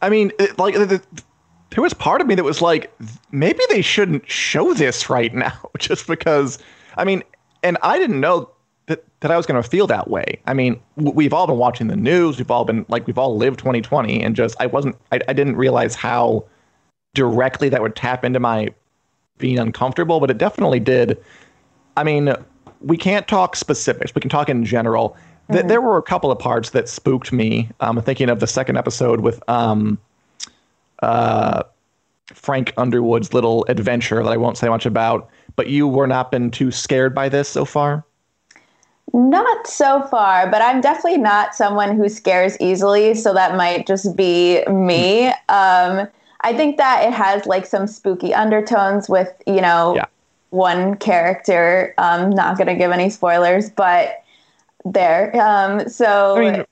[0.00, 1.00] I mean, it, like, the,
[1.70, 2.92] there was part of me that was like,
[3.30, 6.58] maybe they shouldn't show this right now just because,
[6.96, 7.22] I mean,
[7.62, 8.50] and I didn't know
[8.86, 10.40] that, that I was going to feel that way.
[10.46, 12.38] I mean, we've all been watching the news.
[12.38, 15.56] We've all been like, we've all lived 2020 and just, I wasn't, I, I didn't
[15.56, 16.44] realize how
[17.14, 18.72] directly that would tap into my
[19.38, 21.22] being uncomfortable, but it definitely did.
[21.96, 22.34] I mean,
[22.80, 24.14] we can't talk specifics.
[24.14, 25.16] We can talk in general.
[25.50, 25.68] Mm-hmm.
[25.68, 27.68] there were a couple of parts that spooked me.
[27.80, 29.98] I'm um, thinking of the second episode with um,
[31.02, 31.64] uh,
[32.32, 35.28] Frank Underwood's little adventure that I won't say much about.
[35.56, 38.04] But you were not been too scared by this so far.
[39.14, 43.14] Not so far, but I'm definitely not someone who scares easily.
[43.14, 45.26] So that might just be me.
[45.48, 46.08] Um,
[46.40, 50.06] I think that it has like some spooky undertones with, you know, yeah.
[50.50, 51.94] one character.
[51.98, 54.22] I'm um, not going to give any spoilers, but
[54.84, 55.36] there.
[55.40, 56.64] Um, so, I mean,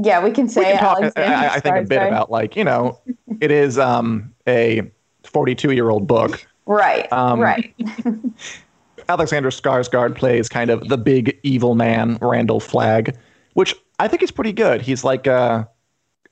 [0.00, 2.64] yeah, we can say we can talk, I, I, think a bit about like, you
[2.64, 2.98] know,
[3.40, 4.88] it is um, a
[5.24, 6.46] 42 year old book.
[6.66, 7.12] Right.
[7.12, 7.74] Um, right.
[9.08, 13.16] Alexander Skarsgård plays kind of the big evil man, Randall Flagg,
[13.54, 14.82] which I think is pretty good.
[14.82, 15.68] He's like a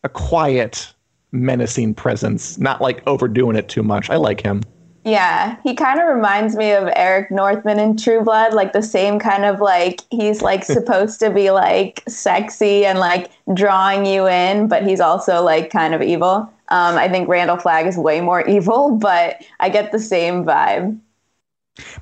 [0.05, 0.93] a quiet,
[1.33, 4.09] menacing presence, not like overdoing it too much.
[4.11, 4.63] I like him.
[5.05, 9.21] Yeah, he kind of reminds me of Eric Northman in True Blood, like the same
[9.21, 14.67] kind of like he's like supposed to be like sexy and like drawing you in,
[14.67, 16.53] but he's also like kind of evil.
[16.69, 20.99] Um, I think Randall Flagg is way more evil, but I get the same vibe.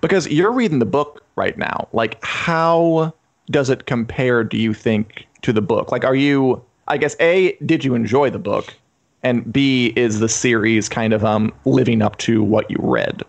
[0.01, 1.89] Because you're reading the book right now.
[1.93, 3.13] Like, how
[3.51, 5.93] does it compare, do you think, to the book?
[5.93, 8.75] Like, are you, I guess, A, did you enjoy the book?
[9.23, 13.23] And B, is the series kind of um, living up to what you read?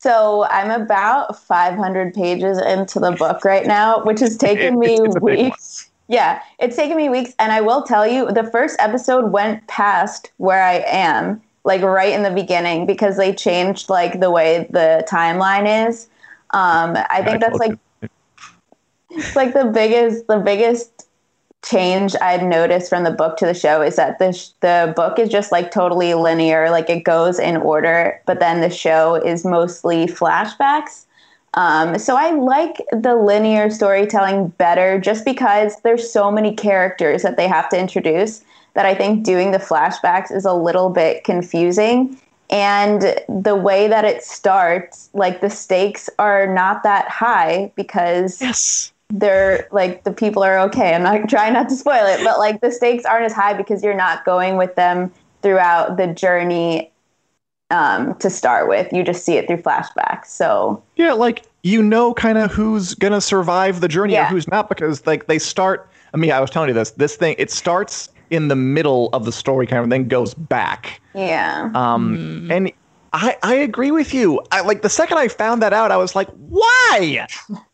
[0.00, 5.90] So I'm about 500 pages into the book right now, which has taken me weeks.
[6.08, 7.34] Yeah, it's taken me weeks.
[7.38, 12.12] And I will tell you, the first episode went past where I am like right
[12.12, 16.08] in the beginning because they changed like the way the timeline is.
[16.50, 17.78] Um, I think that's like
[19.10, 21.06] it's like the biggest the biggest
[21.64, 25.18] change I'd noticed from the book to the show is that the sh- the book
[25.18, 29.44] is just like totally linear, like it goes in order, but then the show is
[29.44, 31.04] mostly flashbacks.
[31.54, 37.36] Um, so I like the linear storytelling better just because there's so many characters that
[37.36, 38.42] they have to introduce
[38.74, 42.18] that I think doing the flashbacks is a little bit confusing.
[42.50, 48.92] And the way that it starts, like the stakes are not that high because yes.
[49.08, 50.94] they're like the people are okay.
[50.94, 53.82] I'm not trying not to spoil it, but like the stakes aren't as high because
[53.82, 55.10] you're not going with them
[55.42, 56.92] throughout the journey
[57.70, 58.92] um, to start with.
[58.92, 60.26] You just see it through flashbacks.
[60.26, 64.26] So yeah, like you know, kind of who's gonna survive the journey yeah.
[64.26, 65.88] and who's not because like they start.
[66.12, 66.90] I mean, I was telling you this.
[66.90, 70.34] This thing it starts in the middle of the story, kind of, and then goes
[70.34, 71.00] back.
[71.14, 71.70] Yeah.
[71.74, 72.16] Um,
[72.48, 72.50] mm.
[72.50, 72.72] and
[73.12, 74.40] I, I agree with you.
[74.50, 77.26] I like the second I found that out, I was like, why?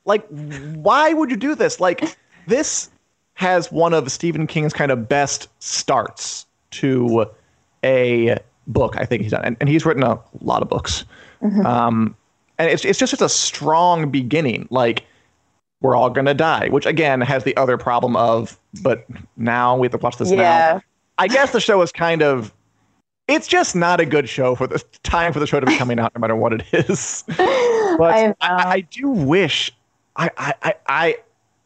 [0.04, 1.78] like, why would you do this?
[1.78, 2.16] Like,
[2.48, 2.90] this
[3.34, 7.26] has one of Stephen King's kind of best starts to
[7.84, 8.36] a
[8.66, 8.96] book.
[8.96, 11.04] I think he's done, and, and he's written a lot of books.
[11.40, 11.64] Mm-hmm.
[11.64, 12.16] Um,
[12.58, 14.66] and it's it's just it's a strong beginning.
[14.70, 15.04] Like,
[15.80, 19.06] we're all gonna die, which again has the other problem of, but
[19.36, 20.36] now we have to watch this yeah.
[20.36, 20.82] now.
[21.18, 22.52] I guess the show is kind of
[23.28, 25.98] it's just not a good show for the time for the show to be coming
[25.98, 27.24] out, no matter what it is.
[27.98, 29.72] But I, I, I, do wish
[30.14, 31.16] I I, I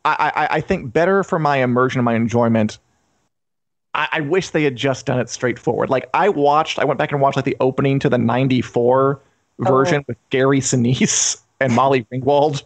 [0.06, 2.78] I I think better for my immersion and my enjoyment.
[3.92, 5.90] I, I wish they had just done it straightforward.
[5.90, 9.20] Like I watched, I went back and watched like the opening to the '94
[9.58, 10.04] version oh.
[10.08, 12.62] with Gary Sinise and Molly Ringwald.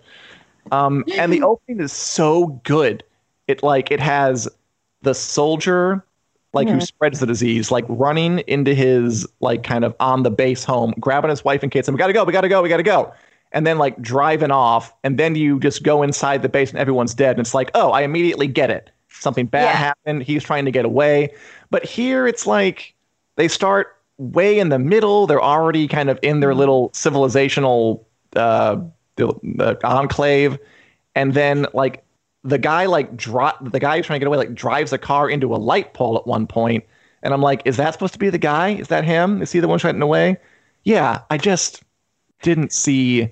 [0.73, 3.03] Um, and the opening is so good.
[3.47, 4.49] It like it has
[5.03, 6.05] the soldier
[6.57, 6.79] like mm-hmm.
[6.79, 10.95] who spreads the disease, like running into his like kind of on the base home,
[10.99, 13.13] grabbing his wife and kids, and we gotta go, we gotta go, we gotta go.
[13.53, 17.15] And then like driving off, and then you just go inside the base and everyone's
[17.15, 17.37] dead.
[17.37, 18.91] And it's like, oh, I immediately get it.
[19.09, 19.73] Something bad yeah.
[19.73, 20.25] happened.
[20.25, 21.33] He's trying to get away.
[21.71, 22.95] But here it's like
[23.37, 25.27] they start way in the middle.
[25.27, 26.59] They're already kind of in their mm-hmm.
[26.59, 28.05] little civilizational
[28.35, 28.79] uh,
[29.85, 30.59] enclave.
[31.15, 32.05] And then like
[32.47, 35.55] the guy like drop the guy trying to get away like drives a car into
[35.55, 36.85] a light pole at one point.
[37.23, 38.71] And i'm like is that supposed to be the guy?
[38.71, 39.43] Is that him?
[39.43, 40.37] Is he the one trying to get away?
[40.85, 41.83] Yeah i just
[42.43, 43.31] didn't see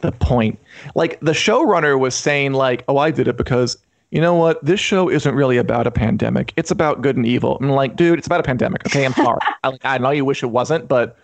[0.00, 0.58] the point.
[0.94, 3.76] Like the showrunner was saying like oh i did it because
[4.12, 4.64] you know what?
[4.64, 6.52] This show isn't really about a pandemic.
[6.56, 7.58] It's about good and evil.
[7.60, 9.04] I'm like dude it's about a pandemic okay?
[9.04, 9.40] I'm sorry.
[9.64, 11.18] I, I know you wish it wasn't but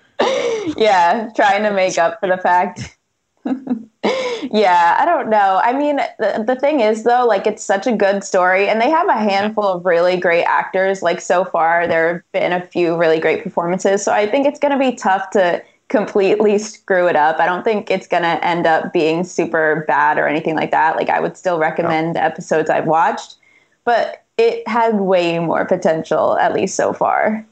[0.77, 2.99] yeah trying to make up for the fact
[4.53, 5.61] yeah, I don't know.
[5.63, 8.91] I mean, the, the thing is, though, like, it's such a good story, and they
[8.91, 11.03] have a handful of really great actors.
[11.03, 14.05] Like, so far, there have been a few really great performances.
[14.05, 17.39] So I think it's going to be tough to completely screw it up.
[17.39, 20.97] I don't think it's going to end up being super bad or anything like that.
[20.97, 23.37] Like, I would still recommend the episodes I've watched,
[23.85, 27.47] but it had way more potential, at least so far.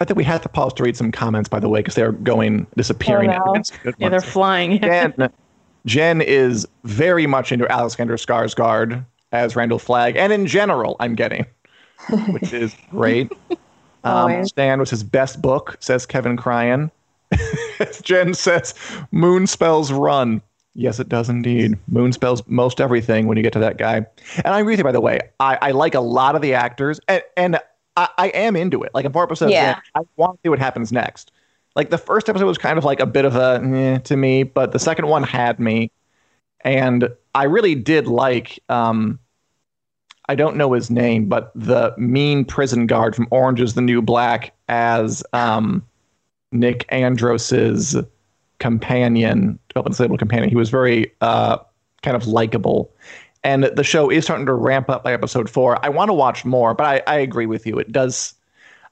[0.00, 2.12] I think we have to pause to read some comments, by the way, because they're
[2.12, 3.30] going disappearing.
[3.30, 3.92] Oh, no.
[3.98, 4.80] Yeah, they're flying.
[4.80, 5.30] Jen,
[5.84, 11.44] Jen is very much into Alexander Skarsgård as Randall Flagg, and in general, I'm getting,
[12.30, 13.30] which is great.
[14.02, 16.90] Um, Stand was his best book, says Kevin Cryan.
[18.02, 18.72] Jen says,
[19.10, 20.40] Moon spells run.
[20.74, 21.76] Yes, it does indeed.
[21.88, 24.06] Moon spells most everything when you get to that guy.
[24.36, 25.18] And I agree with you, by the way.
[25.40, 27.58] I, I like a lot of the actors, and, and
[27.96, 28.92] I, I am into it.
[28.94, 29.76] Like in four episodes, yeah.
[29.76, 31.32] In, I want to see what happens next.
[31.76, 34.42] Like the first episode was kind of like a bit of a eh, to me,
[34.42, 35.90] but the second one had me,
[36.62, 38.58] and I really did like.
[38.68, 39.18] Um,
[40.28, 44.00] I don't know his name, but the mean prison guard from Orange Is the New
[44.00, 45.84] Black as um,
[46.52, 47.96] Nick Andros's
[48.60, 50.48] companion, open disabled companion.
[50.48, 51.58] He was very uh,
[52.02, 52.92] kind of likable
[53.42, 55.84] and the show is starting to ramp up by episode four.
[55.84, 57.78] I want to watch more, but I, I agree with you.
[57.78, 58.34] It does.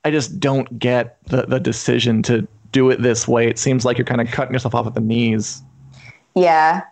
[0.05, 3.49] I just don't get the the decision to do it this way.
[3.49, 5.63] It seems like you're kind of cutting yourself off at the knees.
[6.35, 6.83] Yeah.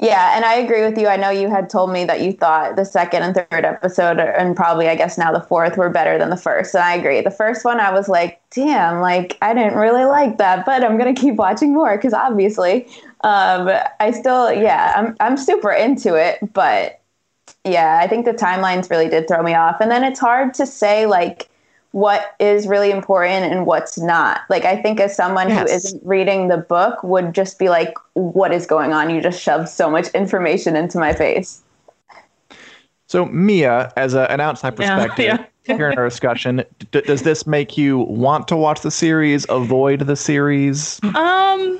[0.00, 1.06] Yeah, and I agree with you.
[1.06, 4.56] I know you had told me that you thought the second and third episode, and
[4.56, 6.74] probably I guess now the fourth, were better than the first.
[6.74, 7.20] And I agree.
[7.20, 10.98] The first one, I was like, damn, like I didn't really like that, but I'm
[10.98, 12.88] gonna keep watching more because obviously
[13.22, 13.70] um,
[14.00, 17.00] I still, yeah, I'm I'm super into it, but
[17.64, 20.66] yeah, I think the timelines really did throw me off, and then it's hard to
[20.66, 21.48] say like
[21.92, 24.40] what is really important and what's not.
[24.50, 25.60] Like I think as someone yes.
[25.60, 29.10] who isn't reading the book would just be like, what is going on?
[29.10, 31.62] You just shoved so much information into my face.
[33.06, 35.76] So Mia, as a, an outside perspective, yeah, yeah.
[35.76, 39.44] here in our discussion, d- does this make you want to watch the series?
[39.50, 40.98] Avoid the series?
[41.14, 41.78] Um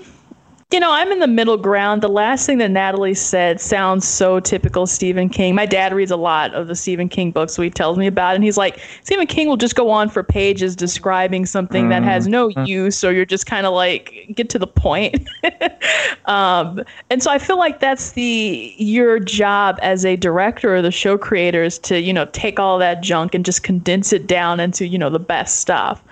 [0.73, 2.03] you know, I'm in the middle ground.
[2.03, 5.55] The last thing that Natalie said sounds so typical Stephen King.
[5.55, 8.33] My dad reads a lot of the Stephen King books, so he tells me about
[8.33, 8.37] it.
[8.37, 12.27] And he's like, Stephen King will just go on for pages describing something that has
[12.27, 12.65] no mm-hmm.
[12.65, 15.29] use, so you're just kind of like, get to the point.
[16.25, 20.91] um, and so I feel like that's the your job as a director or the
[20.91, 24.59] show creator is to, you know, take all that junk and just condense it down
[24.59, 26.03] into, you know, the best stuff.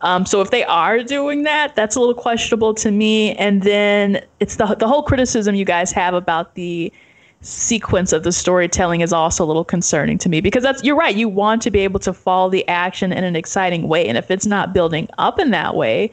[0.00, 3.34] Um, so if they are doing that, that's a little questionable to me.
[3.36, 6.92] And then it's the the whole criticism you guys have about the
[7.40, 11.14] sequence of the storytelling is also a little concerning to me because that's you're right.
[11.16, 14.06] You want to be able to follow the action in an exciting way.
[14.08, 16.10] And if it's not building up in that way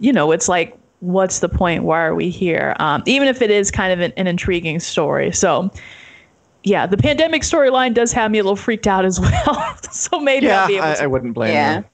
[0.00, 1.84] you know it's like what's the point?
[1.84, 2.76] Why are we here?
[2.78, 5.32] Um, even if it is kind of an, an intriguing story.
[5.32, 5.70] So
[6.64, 9.76] yeah the pandemic storyline does have me a little freaked out as well.
[9.92, 11.78] So maybe yeah I'll be able I, to I wouldn't blame Yeah.
[11.78, 11.84] you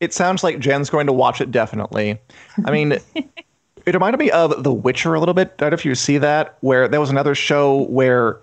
[0.00, 2.18] it sounds like jen's going to watch it definitely.
[2.64, 2.92] I mean
[3.86, 5.52] it reminded me of the witcher a little bit.
[5.58, 8.40] I don't know if you see that where there was another show where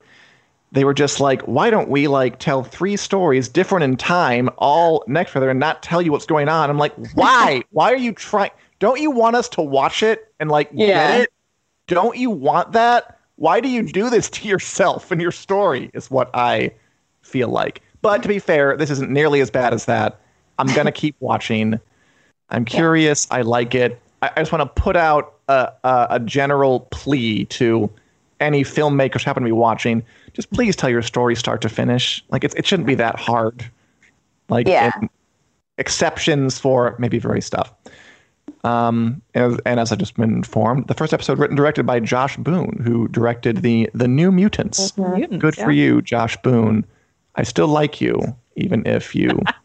[0.72, 5.04] they were just like why don't we like tell three stories different in time all
[5.08, 6.70] next to each other and not tell you what's going on?
[6.70, 7.64] I'm like why?
[7.72, 11.12] Why are you trying don't you want us to watch it and like Yeah.
[11.12, 11.34] get it?
[11.88, 13.20] Don't you want that?
[13.36, 15.91] Why do you do this to yourself and your story?
[15.93, 16.72] is what i
[17.22, 17.82] feel like.
[18.01, 20.20] But to be fair this isn't nearly as bad as that
[20.60, 21.80] i'm gonna keep watching.
[22.49, 23.28] I'm curious.
[23.32, 23.99] I like it.
[24.22, 27.89] I, I just want to put out a, a, a general plea to
[28.39, 30.04] any filmmakers who happen to be watching.
[30.34, 32.24] Just please tell your story start to finish.
[32.30, 33.66] Like it's, it shouldn't be that hard.
[34.49, 34.91] Like Yeah.
[34.99, 35.10] and
[35.80, 37.74] exceptions for maybe very stuff.
[38.64, 42.38] Um, and, and as I've just been informed, the first episode written directed by Josh
[42.38, 44.95] Boone, who directed the the New Mutants.
[44.97, 46.86] Mutants, Good for you, Josh Boone.
[47.36, 48.20] I still like you,
[48.56, 49.41] even if you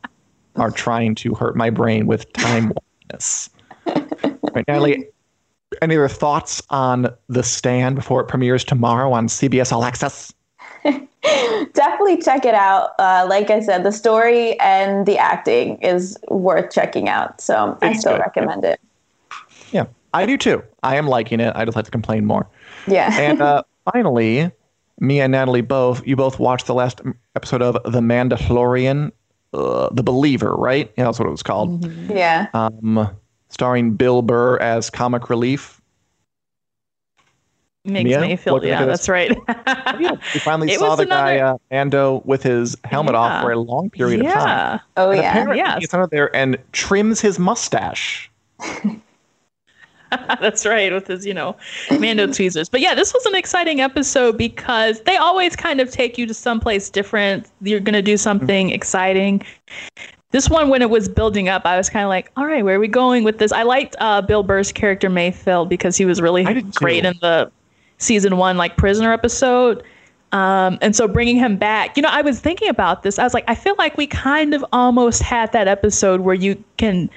[0.59, 2.72] are trying to hurt my brain with time
[3.86, 5.06] right, Natalie,
[5.82, 10.32] any other thoughts on The Stand before it premieres tomorrow on CBS All Access?
[11.72, 12.90] Definitely check it out.
[12.98, 17.40] Uh, like I said, the story and the acting is worth checking out.
[17.40, 18.20] So I still good.
[18.20, 18.80] recommend it.
[19.72, 20.62] Yeah, I do too.
[20.82, 21.52] I am liking it.
[21.54, 22.48] I just like to complain more.
[22.86, 23.18] Yeah.
[23.18, 24.50] And uh, finally,
[25.00, 27.00] me and Natalie both, you both watched the last
[27.36, 29.12] episode of The Mandalorian,
[29.53, 30.92] uh, The Believer, right?
[30.96, 31.84] Yeah, that's what it was called.
[32.11, 32.49] yeah.
[32.55, 33.11] Um,
[33.49, 35.80] starring Bill Burr as comic relief.
[37.84, 39.30] makes Mia, me feel what do you yeah that's right
[39.99, 43.40] Yeah, we finally It saw was the guy another- uh, Mando with his helmet off
[43.42, 44.80] for a long period of time.
[44.99, 45.30] Oh, And yeah.
[45.30, 45.74] apparently Yes.
[45.76, 48.30] he gets under there and trims his mustache.
[50.40, 51.56] That's right, with his, you know,
[51.98, 52.68] Mando tweezers.
[52.68, 56.34] But yeah, this was an exciting episode because they always kind of take you to
[56.34, 57.48] someplace different.
[57.61, 59.42] You're going to do something exciting.
[60.30, 62.76] This one, when it was building up, I was kind of like, all right, where
[62.76, 63.52] are we going with this?
[63.52, 66.70] I liked uh, Bill Burr's character, Mayfield, because he was really did too.
[66.74, 67.50] great in the
[67.98, 69.82] season one, like, prisoner episode.
[70.32, 73.18] Um, and so bringing him back, you know, I was thinking about this.
[73.18, 76.62] I was like, I feel like we kind of almost had that episode where you
[76.76, 77.09] can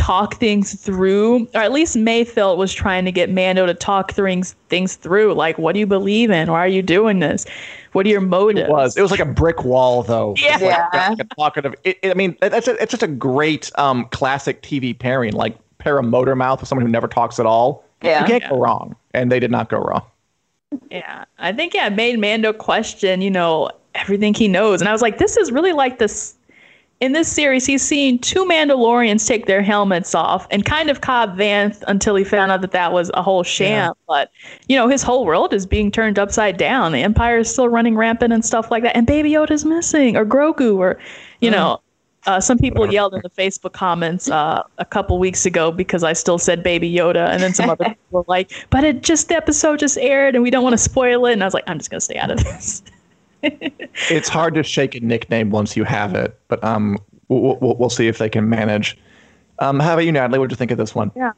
[0.00, 4.54] talk things through, or at least Mayfield was trying to get Mando to talk things
[4.70, 5.34] things through.
[5.34, 6.50] Like, what do you believe in?
[6.50, 7.44] Why are you doing this?
[7.92, 8.68] What are your motives?
[8.68, 8.96] It was.
[8.96, 10.34] It was like a brick wall, though.
[10.38, 10.58] Yeah.
[10.58, 11.74] It was like, like a talkative.
[11.84, 15.34] It, it- I mean, that's a, it's just a great um, classic TV pairing.
[15.34, 17.84] Like pair a motor mouth with someone who never talks at all.
[18.02, 18.20] Yeah.
[18.22, 20.02] You can't go wrong, and they did not go wrong.
[20.90, 24.92] Yeah, I think yeah, it made Mando question, you know, everything he knows, and I
[24.92, 26.36] was like, this is really like this.
[27.00, 31.34] In this series, he's seen two Mandalorians take their helmets off and kind of Cobb
[31.34, 33.94] Vanth until he found out that that was a whole sham.
[34.06, 34.30] But
[34.68, 36.92] you know, his whole world is being turned upside down.
[36.92, 38.94] The Empire is still running rampant and stuff like that.
[38.94, 40.98] And Baby Yoda's missing, or Grogu, or
[41.40, 41.80] you know,
[42.26, 46.12] uh, some people yelled in the Facebook comments uh, a couple weeks ago because I
[46.12, 49.36] still said Baby Yoda, and then some other people were like, "But it just the
[49.36, 51.78] episode just aired, and we don't want to spoil it." And I was like, "I'm
[51.78, 52.82] just gonna stay out of this."
[54.08, 57.90] It's hard to shake a nickname once you have it, but um, we'll, we'll, we'll
[57.90, 58.96] see if they can manage.
[59.58, 60.38] Um, how about you, Natalie?
[60.38, 61.10] What did you think of this one?
[61.14, 61.32] Yeah.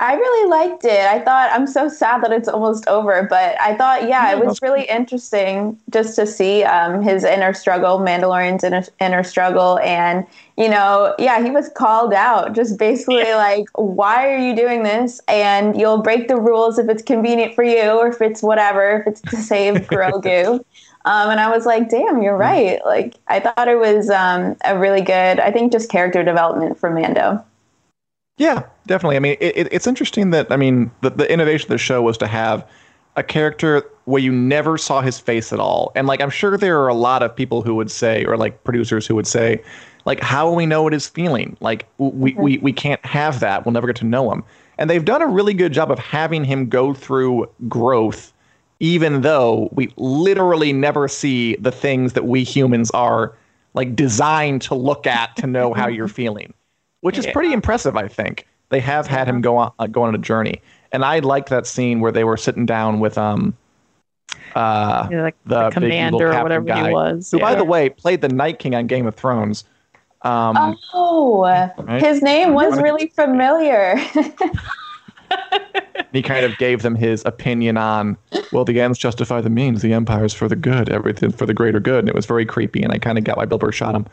[0.00, 1.06] I really liked it.
[1.06, 4.60] I thought I'm so sad that it's almost over, but I thought, yeah, it was
[4.60, 10.26] really interesting just to see um, his inner struggle, Mandalorian's inner, inner struggle, and
[10.58, 15.20] you know, yeah, he was called out, just basically like, why are you doing this?
[15.28, 19.06] And you'll break the rules if it's convenient for you, or if it's whatever, if
[19.06, 20.64] it's to save Grogu.
[21.06, 22.80] Um, and I was like, damn, you're right.
[22.86, 26.88] Like, I thought it was um, a really good, I think, just character development for
[26.90, 27.44] Mando.
[28.36, 29.16] Yeah, definitely.
[29.16, 32.02] I mean, it, it, it's interesting that I mean the, the innovation of the show
[32.02, 32.68] was to have
[33.16, 36.80] a character where you never saw his face at all, and like I'm sure there
[36.80, 39.62] are a lot of people who would say, or like producers who would say,
[40.04, 41.56] like, how will we know what he's feeling?
[41.60, 43.64] Like we we we can't have that.
[43.64, 44.42] We'll never get to know him.
[44.78, 48.32] And they've done a really good job of having him go through growth,
[48.80, 53.34] even though we literally never see the things that we humans are
[53.74, 56.52] like designed to look at to know how you're feeling
[57.04, 57.98] which is pretty impressive.
[57.98, 61.18] I think they have had him go on uh, go on a journey, and I
[61.18, 63.54] liked that scene where they were sitting down with um
[64.54, 67.30] uh You know, like the, the big commander or whatever guy, he was.
[67.30, 69.64] who by the way played the Night King on Game of Thrones.
[70.22, 72.02] Um, Oh, Right?
[72.02, 73.96] his name was really familiar.
[76.14, 78.16] he kind of gave them his opinion on,
[78.52, 81.80] well, the ends justify the means, the empire's for the good, everything for the greater
[81.80, 82.00] good.
[82.00, 84.06] And it was very creepy, and I kind of got why Bill Burr shot him.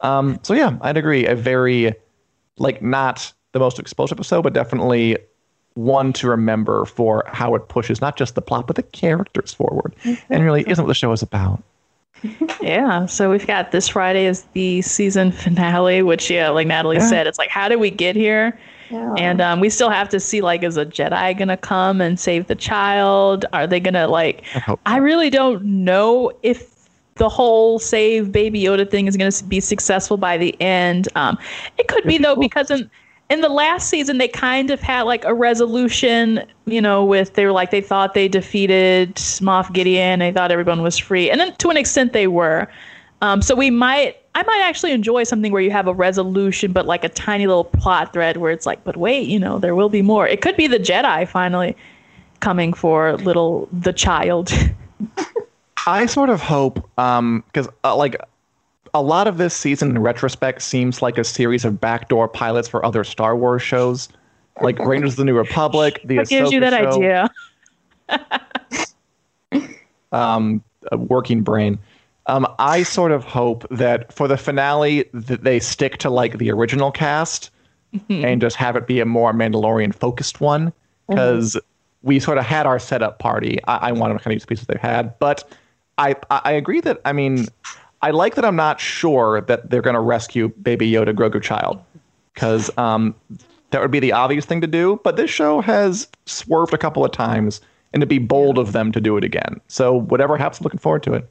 [0.00, 1.26] Um, so yeah, I'd agree.
[1.26, 1.94] A very,
[2.58, 5.18] like, not the most explosive episode, but definitely
[5.74, 9.94] one to remember for how it pushes not just the plot, but the characters forward.
[10.28, 11.62] And really isn't what the show is about.
[12.60, 17.08] Yeah, so we've got this Friday is the season finale, which yeah, like Natalie Yeah.
[17.08, 18.58] said, it's like how did we get here?
[18.92, 19.14] Yeah.
[19.16, 22.46] And um, we still have to see like is a Jedi gonna come and save
[22.46, 23.46] the child?
[23.54, 24.44] Are they gonna like?
[24.54, 24.76] I.
[24.84, 26.70] I really don't know if
[27.14, 31.08] the whole save Baby Yoda thing is gonna be successful by the end.
[31.14, 31.38] Um,
[31.78, 32.90] it could be though because in
[33.30, 37.46] in the last season they kind of had like a resolution, you know, with they
[37.46, 41.56] were like they thought they defeated Moff Gideon, they thought everyone was free, and then
[41.56, 42.68] to an extent they were.
[43.22, 46.86] Um, so we might, I might actually enjoy something where you have a resolution, but
[46.86, 49.90] like a tiny little plot thread where it's like, but wait, you know, there will
[49.90, 50.26] be more.
[50.26, 51.76] It could be the Jedi finally
[52.40, 54.50] coming for little the child.
[55.86, 58.16] I sort of hope, um, because uh, like
[58.94, 62.84] a lot of this season in retrospect seems like a series of backdoor pilots for
[62.84, 64.08] other Star Wars shows,
[64.60, 67.30] like Rangers of the New Republic, the what gives you that show, idea?
[70.12, 71.78] um, a working brain.
[72.26, 76.50] Um, I sort of hope that for the finale that they stick to like the
[76.52, 77.50] original cast
[78.08, 80.72] and just have it be a more Mandalorian focused one
[81.08, 81.58] because
[82.02, 83.58] we sort of had our setup party.
[83.64, 85.44] I, I want to kind of use the pieces they had, but
[85.98, 87.46] I I agree that I mean
[88.00, 91.82] I like that I'm not sure that they're going to rescue Baby Yoda Grogu child
[92.34, 93.14] because um,
[93.70, 95.00] that would be the obvious thing to do.
[95.04, 97.60] But this show has swerved a couple of times,
[97.92, 99.60] and to be bold of them to do it again.
[99.68, 101.28] So whatever happens, I'm looking forward to it.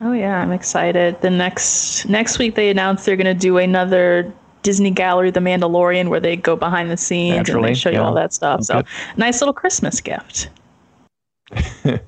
[0.00, 1.20] Oh yeah, I'm excited.
[1.22, 4.32] The next next week they announced they're gonna do another
[4.62, 8.00] Disney Gallery, The Mandalorian, where they go behind the scenes and Naturally, they show you
[8.00, 8.64] all that stuff.
[8.64, 8.86] So Good.
[9.16, 10.50] nice little Christmas gift.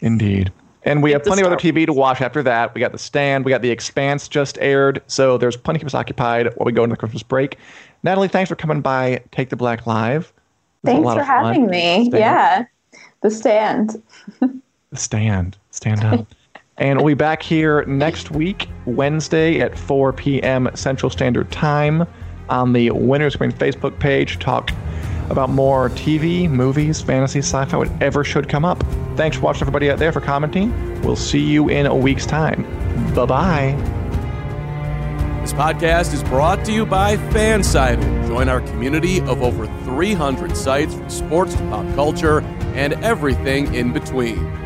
[0.00, 0.52] Indeed.
[0.84, 2.72] And we Get have plenty of other TV to watch after that.
[2.72, 5.88] We got The Stand, we got The Expanse just aired, so there's plenty to keep
[5.88, 7.58] us occupied while we go into the Christmas break.
[8.04, 10.32] Natalie, thanks for coming by Take the Black Live.
[10.84, 12.04] It was a Thanks for having me.
[12.04, 12.12] Stand.
[12.12, 12.64] Yeah.
[13.22, 14.02] The stand.
[14.90, 15.58] The Stand.
[15.72, 16.28] Stand up.
[16.78, 20.68] And we'll be back here next week, Wednesday at 4 p.m.
[20.74, 22.06] Central Standard Time
[22.50, 24.38] on the Winter Is Coming Facebook page.
[24.38, 24.70] Talk
[25.30, 28.82] about more TV, movies, fantasy, sci-fi, whatever should come up.
[29.16, 31.00] Thanks for watching, everybody out there, for commenting.
[31.00, 32.62] We'll see you in a week's time.
[33.14, 33.72] Bye-bye.
[35.40, 38.26] This podcast is brought to you by Fansided.
[38.26, 42.40] Join our community of over 300 sites from sports to pop culture
[42.74, 44.65] and everything in between.